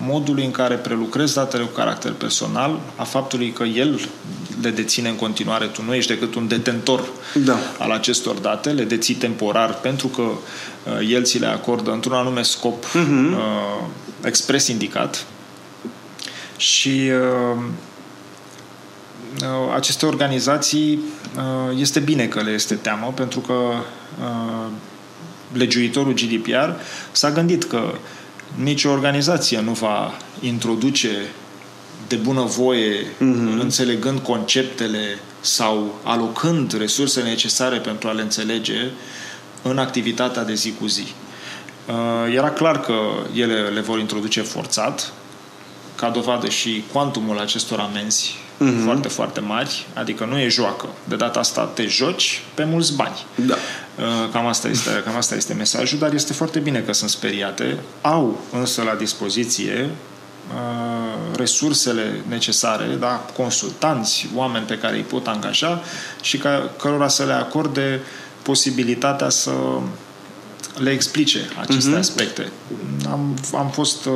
[0.00, 4.00] modului în care prelucrezi datele cu caracter personal, a faptului că el
[4.62, 7.58] le deține în continuare, tu nu ești decât un detentor Da.
[7.78, 12.42] al acestor date, le deții temporar pentru că uh, el ți le acordă într-un anume
[12.42, 13.32] scop uh-huh.
[13.32, 13.84] uh,
[14.24, 15.26] expres indicat
[16.56, 17.62] și uh,
[19.42, 21.00] uh, aceste organizații
[21.36, 24.66] uh, este bine că le este teamă pentru că uh,
[25.52, 26.70] legiuitorul GDPR
[27.12, 27.92] s-a gândit că
[28.54, 31.10] nicio organizație nu va introduce
[32.08, 33.60] de bună voie, uh-huh.
[33.60, 38.90] înțelegând conceptele sau alocând resursele necesare pentru a le înțelege
[39.62, 41.06] în activitatea de zi cu zi.
[41.86, 42.94] Uh, Era clar că
[43.34, 45.12] ele le vor introduce forțat,
[46.00, 48.84] ca dovadă și cuantumul acestor amenzi uh-huh.
[48.84, 50.86] foarte, foarte mari, adică nu e joacă.
[51.04, 53.24] De data asta te joci pe mulți bani.
[53.34, 53.54] Da.
[53.54, 57.78] Uh, Cam asta, este, cam asta este mesajul, dar este foarte bine că sunt speriate.
[58.00, 59.90] Au însă la dispoziție
[60.54, 63.26] uh, resursele necesare, da?
[63.36, 65.82] consultanți, oameni pe care îi pot angaja
[66.22, 68.00] și ca, cărora să le acorde
[68.42, 69.50] posibilitatea să
[70.78, 71.98] le explice aceste uh-huh.
[71.98, 72.50] aspecte.
[73.10, 74.12] Am, am fost, uh,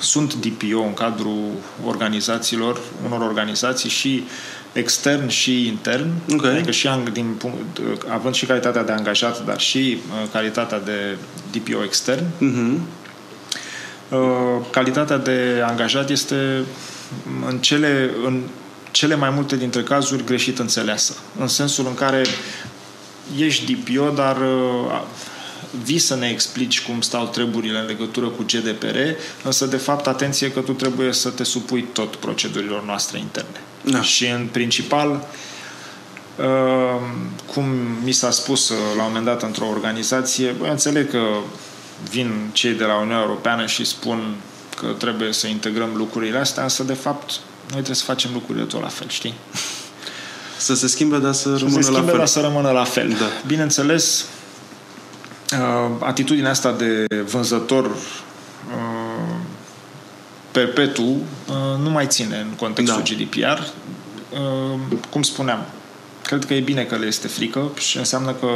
[0.00, 1.50] sunt DPO în cadrul
[1.84, 4.24] organizațiilor, unor organizații și
[4.72, 6.44] extern și intern, Ok.
[6.44, 11.16] adică și ang- din, punct- având și calitatea de angajat, dar și uh, calitatea de
[11.50, 12.24] DPO extern.
[12.38, 12.80] Mhm.
[14.08, 14.18] Uh,
[14.70, 16.64] calitatea de angajat este
[17.48, 18.40] în cele, în
[18.90, 21.14] cele mai multe dintre cazuri greșit înțeleasă.
[21.38, 22.22] În sensul în care
[23.38, 25.02] ești DPO, dar uh,
[25.84, 28.96] vii să ne explici cum stau treburile în legătură cu GDPR,
[29.44, 33.60] însă de fapt atenție că tu trebuie să te supui tot procedurilor noastre interne.
[33.84, 34.02] Da.
[34.02, 35.26] Și în principal
[36.36, 37.00] Uh,
[37.54, 37.64] cum
[38.04, 41.20] mi s-a spus uh, la un moment dat într-o organizație, bă, înțeleg că
[42.10, 44.34] vin cei de la Uniunea Europeană și spun
[44.76, 48.80] că trebuie să integrăm lucrurile astea, însă de fapt noi trebuie să facem lucrurile tot
[48.80, 49.34] la fel, știi?
[50.58, 52.16] Să se schimbe, dar să Să rămână se schimbe, la fel.
[52.18, 53.08] dar să rămână la fel.
[53.08, 53.26] Da.
[53.46, 54.41] Bineînțeles, uh,
[55.98, 57.92] atitudinea asta de vânzător uh,
[60.50, 63.14] perpetu uh, nu mai ține în contextul Da.
[63.14, 63.60] GDPR.
[63.60, 64.78] Uh,
[65.10, 65.64] Cum spuneam,
[66.22, 68.48] cred că e bine că le este frică și înseamnă că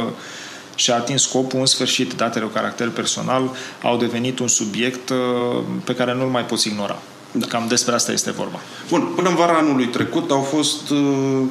[0.75, 5.95] și-a atins scopul, în sfârșit, datele cu caracter personal au devenit un subiect uh, pe
[5.95, 7.01] care nu-l mai poți ignora.
[7.47, 8.59] Cam despre asta este vorba.
[8.89, 11.43] Bun, până în vara anului trecut au fost uh,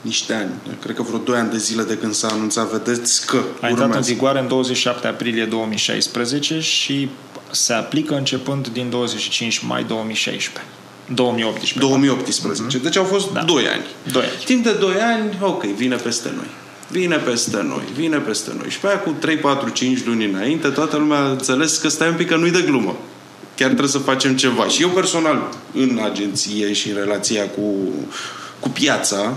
[0.00, 0.50] niște ani,
[0.82, 3.70] cred că vreo 2 ani de zile de când s-a anunțat, vedeți că A intrat
[3.70, 4.12] în urmează.
[4.12, 7.08] vigoare în 27 aprilie 2016 și
[7.50, 10.64] se aplică începând din 25 mai 2016.
[11.14, 11.78] 2018.
[11.78, 12.78] 2018.
[12.78, 13.42] Deci au fost Da.
[13.42, 13.84] 2 ani.
[14.12, 14.32] Doi ani.
[14.44, 16.46] Timp de 2 ani, ok, vine peste noi.
[16.90, 18.70] Vine peste noi, vine peste noi.
[18.70, 22.08] Și pe aia cu 3, 4, 5 luni înainte, toată lumea a înțeles că stai
[22.08, 22.96] un pic că nu-i de glumă.
[23.56, 24.66] Chiar trebuie să facem ceva.
[24.68, 27.62] Și eu personal, în agenție și în relația cu,
[28.60, 29.34] cu piața,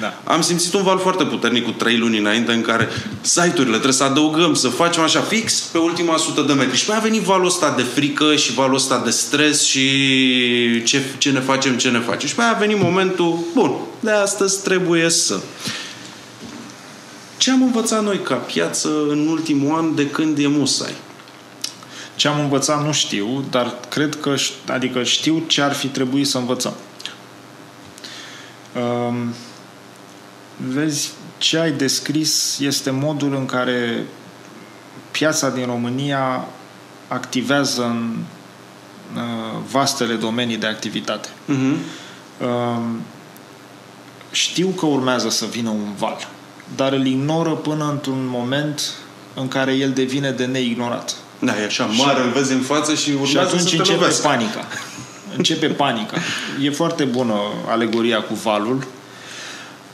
[0.00, 0.20] Da.
[0.24, 2.88] am simțit un val foarte puternic cu trei luni înainte în care
[3.20, 6.76] site-urile trebuie să adăugăm, să facem așa fix pe ultima sută de metri.
[6.76, 10.82] Și pe aia a venit valul ăsta de frică și valul ăsta de stres și
[10.84, 12.28] ce, ce ne facem, ce ne facem.
[12.28, 15.40] Și pe aia a venit momentul, bun, de astăzi trebuie să...
[17.36, 20.94] Ce am învățat noi ca piață în ultimul an de când e musai?
[22.16, 26.26] Ce am învățat nu știu, dar cred că, ș- adică știu ce ar fi trebuit
[26.26, 26.72] să învățăm.
[28.80, 29.34] Um,
[30.56, 34.04] vezi, ce ai descris este modul în care
[35.10, 36.44] piața din România
[37.08, 38.16] activează în
[39.14, 41.28] uh, vastele domenii de activitate.
[41.28, 41.76] Uh-huh.
[42.46, 43.00] Um,
[44.30, 46.28] știu că urmează să vină un val,
[46.76, 48.92] dar îl ignoră până într-un moment
[49.34, 51.14] în care el devine de neignorat.
[51.38, 53.98] Da, e așa mare, îl vezi în față și urmează Și atunci să te începe
[53.98, 54.26] lovească.
[54.26, 54.66] panica.
[55.36, 56.16] Începe panica.
[56.62, 57.34] E foarte bună
[57.68, 58.86] alegoria cu valul,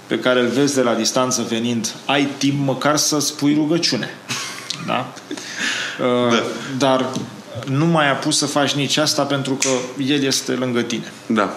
[0.07, 4.11] pe care îl vezi de la distanță venind, ai timp măcar să spui rugăciune.
[4.87, 5.13] Da?
[6.01, 6.43] Uh, Da.
[6.79, 7.07] Dar
[7.67, 9.69] nu mai ai pus să faci nici asta pentru că
[10.07, 11.13] el este lângă tine.
[11.27, 11.57] Da.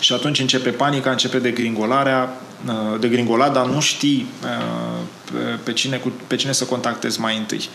[0.00, 2.36] Și atunci începe panica, începe degringolarea,
[2.66, 5.00] uh, degringolada, nu știi uh,
[5.32, 7.68] pe- pe cine, cu- pe cine să contactezi mai întâi.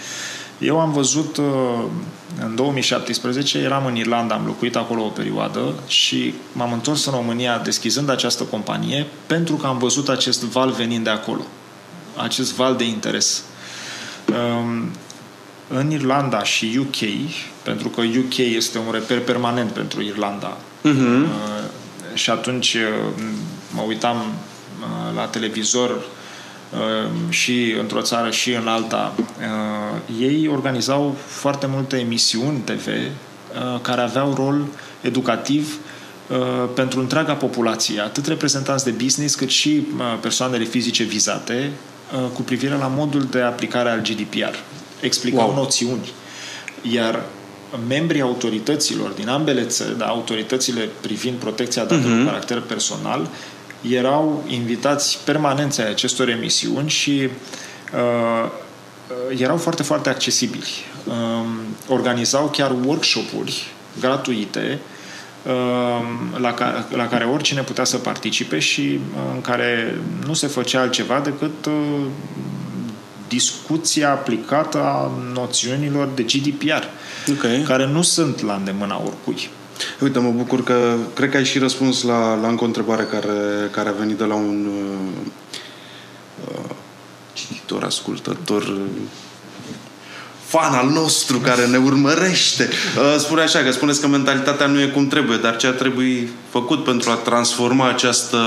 [0.61, 1.45] Eu am văzut uh,
[2.39, 7.57] în 2017, eram în Irlanda, am locuit acolo o perioadă și m-am întors în România
[7.57, 11.41] deschizând această companie pentru că am văzut acest val venind de acolo.
[12.15, 13.43] Acest val de interes.
[14.27, 14.89] Um,
[15.67, 17.29] În Irlanda și UK,
[17.63, 20.91] pentru că UK este un reper permanent pentru Irlanda, uh,
[22.13, 23.23] și atunci uh,
[23.71, 26.03] mă uitam uh, la televizor uh,
[27.29, 29.13] și într-o țară și în alta.
[29.17, 34.65] Uh, Ei organizau foarte multe emisiuni TV uh, care aveau rol
[35.01, 35.77] educativ
[36.29, 36.37] uh,
[36.73, 41.71] pentru întreaga populație, atât reprezentanți de business cât și uh, persoanele fizice vizate
[42.13, 44.55] uh, cu privire la modul de aplicare al GDPR.
[44.99, 45.55] Explicau Wow.
[45.55, 46.11] noțiuni.
[46.91, 47.23] Iar
[47.87, 53.29] membrii autorităților din ambele țări, da, autoritățile privind protecția datelor cu caracter personal,
[53.89, 57.29] erau invitați permanenți ai acestor emisiuni și
[57.93, 58.49] uh,
[59.29, 60.69] uh, erau foarte, foarte accesibili.
[61.05, 61.47] Um,
[61.87, 63.67] organizau chiar workshop-uri
[63.99, 64.79] gratuite
[65.45, 70.47] um, la, ca, la care oricine putea să participe și uh, în care nu se
[70.47, 72.05] făcea altceva decât uh,
[73.27, 76.83] discuția aplicată a noțiunilor de GDPR,
[77.31, 77.63] Ok.
[77.65, 79.49] care nu sunt la îndemâna oricui.
[79.99, 83.69] Uite, mă bucur că cred că ai și răspuns la, la încă o întrebare care,
[83.71, 85.27] care a venit de la un uh,
[86.47, 86.75] uh,
[87.33, 88.85] cititor, ascultător, uh,
[90.51, 92.69] fan al nostru care ne urmărește.
[92.97, 96.29] Uh, spune așa, că spuneți că mentalitatea nu e cum trebuie, dar ce ar trebui
[96.49, 98.37] făcut pentru a transforma această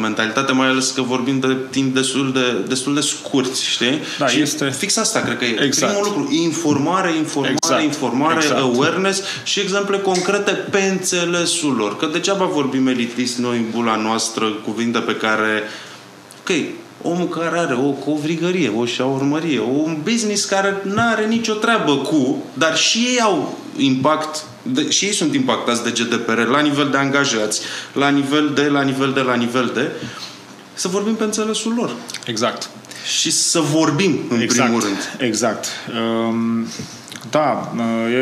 [0.00, 4.00] mentalitate, mai ales că vorbim de timp destul de, destul de scurt, știi?
[4.18, 5.92] Da, și este- fix asta cred că e Exact.
[5.92, 6.34] primul lucru.
[6.34, 7.82] Informare, informare, Exact.
[7.82, 8.60] informare, Exact.
[8.60, 11.96] awareness și exemple concrete pe înțelesul lor.
[11.96, 15.62] Că degeaba vorbim elitist noi în bula noastră, cuvinte pe care...
[16.40, 16.56] Ok,
[17.02, 22.44] omul care are o covrigărie, o șaurmărie, un business care nu are nicio treabă cu,
[22.54, 26.96] dar și ei au impact de, și ei sunt impactați de GDPR la nivel de
[26.96, 27.60] angajați,
[27.92, 29.90] la nivel de, la nivel de, la nivel de
[30.74, 31.90] să vorbim pe înțelesul lor
[32.26, 32.70] Exact.
[33.18, 34.62] și să vorbim în exact.
[34.62, 35.16] primul rând.
[35.18, 35.66] Exact.
[36.28, 36.66] Um,
[37.30, 37.72] da,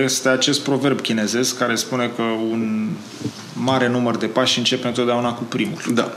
[0.04, 2.88] este acest proverb chinezesc care spune că un
[3.52, 5.82] mare număr de pași începe întotdeauna cu primul.
[5.94, 6.12] Da.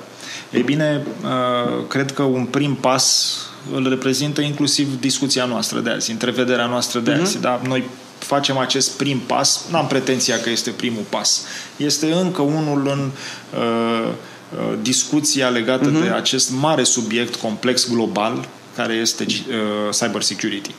[0.51, 3.35] Ei bine, uh, cred că un prim pas
[3.73, 7.39] îl reprezintă inclusiv discuția noastră de azi, întrevederea noastră de azi.
[7.39, 7.61] Da?
[7.67, 7.83] Noi
[8.17, 11.45] facem acest prim pas, n-am pretenția că este primul pas.
[11.77, 13.11] Este încă unul în
[13.59, 20.71] uh, uh, discuția legată de acest mare subiect complex global care este uh, cyber security.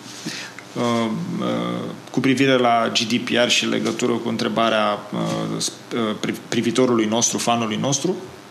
[0.76, 0.82] Uh,
[1.40, 1.46] uh,
[2.10, 7.38] cu privire la GDPR și în legătură cu întrebarea uh, sp- uh, pri- privitorului nostru,
[7.38, 8.41] fanului nostru, Uh,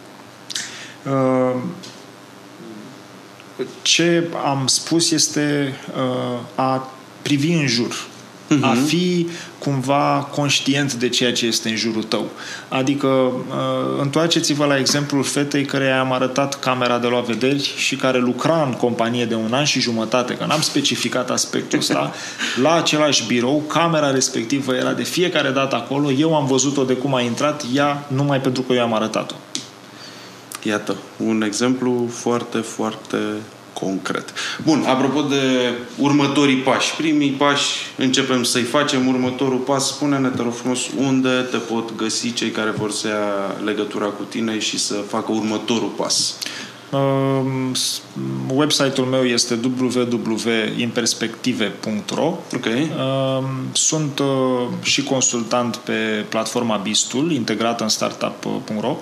[3.81, 6.91] ce am spus este uh, a
[7.21, 7.95] privi în jur,
[8.61, 9.27] a fi
[9.59, 12.29] cumva conștient de ceea ce este în jurul tău.
[12.69, 13.33] Adică uh,
[14.01, 18.71] întoarceți-vă la exemplul fetei care am arătat camera de luat vederi și care lucra în
[18.71, 22.13] companie de un an și jumătate, că n-am specificat aspectul ăsta,
[22.63, 27.15] la același birou, camera respectivă era de fiecare dată acolo, eu am văzut-o de cum
[27.15, 29.35] a intrat, ea numai pentru că eu am arătat-o.
[30.63, 33.17] Iată, un exemplu foarte, foarte
[33.73, 34.33] concret.
[34.63, 40.53] Bun, apropo de următorii pași, primii pași începem să-i facem, următorul pas, spune-ne, te rog
[40.53, 44.93] frumos, unde te pot găsi cei care vor să ia legătura cu tine și să
[45.07, 46.37] facă următorul pas.
[46.91, 48.01] Um, s-
[48.53, 52.65] Website-ul meu este www.imperspective.ro Ok?
[52.65, 54.25] Um, Sunt uh,
[54.81, 58.95] și consultant pe platforma Bistul, integrată în startup.ro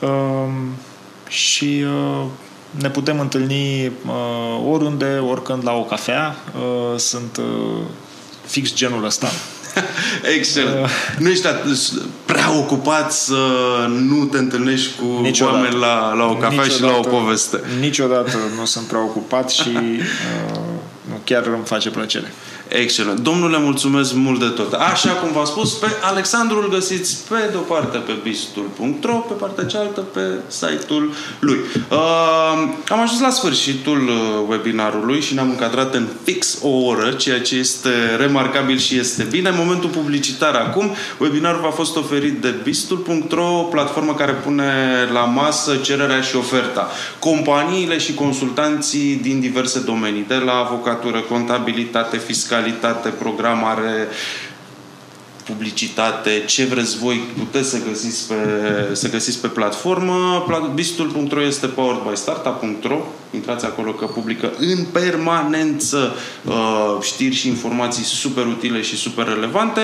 [0.00, 0.74] Um,
[1.28, 2.24] și uh,
[2.70, 6.36] ne putem întâlni uh, oriunde, oricând la o cafea.
[6.54, 7.80] Uh, Sunt uh,
[8.46, 9.28] fix genul ăsta.
[10.36, 10.88] Excelent.
[11.18, 11.76] Nu ești atât
[12.24, 13.36] prea ocupat să
[13.88, 15.56] nu te întâlnești cu Niciodată.
[15.56, 17.60] oameni la, la o cafea și la o poveste.
[17.80, 20.58] Niciodată nu sunt preocupat și uh,
[21.08, 22.32] nu, chiar îmi face plăcere.
[22.72, 23.18] Excelent.
[23.18, 24.72] Domnule, mulțumesc mult de tot.
[24.72, 29.32] Așa cum v-am spus, pe Alexandru îl găsiți pe de o parte pe bistul.ro, pe
[29.32, 31.58] partea cealaltă pe site-ul lui.
[31.90, 31.98] Uh,
[32.88, 37.56] am ajuns la sfârșitul uh, webinarului și ne-am încadrat în fix o oră, ceea ce
[37.56, 39.48] este remarcabil și este bine.
[39.48, 44.72] În momentul publicitar acum, webinarul a fost oferit de bistul.ro, o platformă care pune
[45.12, 46.90] la masă cererea și oferta.
[47.18, 52.16] Companiile și consultanții din diverse domenii, de la avocatură, contabilitate,
[52.62, 54.08] fiscalitate, programare,
[55.44, 58.34] publicitate, ce vreți voi, puteți să găsiți pe,
[58.92, 60.46] să găsiți pe platformă.
[60.74, 62.98] Bistul.ro este powered by startup.ro.
[63.30, 69.80] Intrați acolo că publică în permanență uh, știri și informații super utile și super relevante.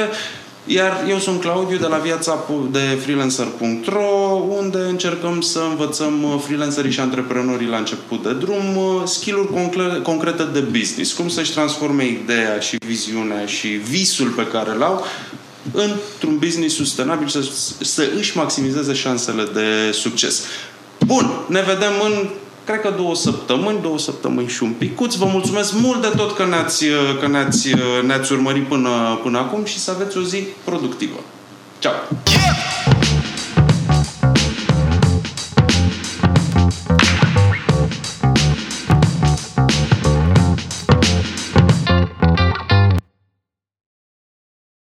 [0.70, 6.90] Iar eu sunt Claudiu de la viața de freelancer.ro unde încercăm să învățăm uh, freelancerii
[6.90, 11.12] și antreprenorii la început de drum uh, skill-uri concrete de business.
[11.12, 15.04] Cum să-și transforme ideea și viziunea și visul pe care l-au
[15.72, 17.50] într-un business sustenabil să,
[17.80, 20.44] să își maximizeze șansele de succes.
[21.06, 22.28] Bun, ne vedem în
[22.68, 25.14] cred că două săptămâni, două săptămâni și un picuț.
[25.14, 26.84] Vă mulțumesc mult de tot că ne-ați,
[27.20, 27.68] că ne-ați,
[28.06, 31.20] ne-ați urmărit până, până acum și să aveți o zi productivă.
[31.78, 31.94] Ciao!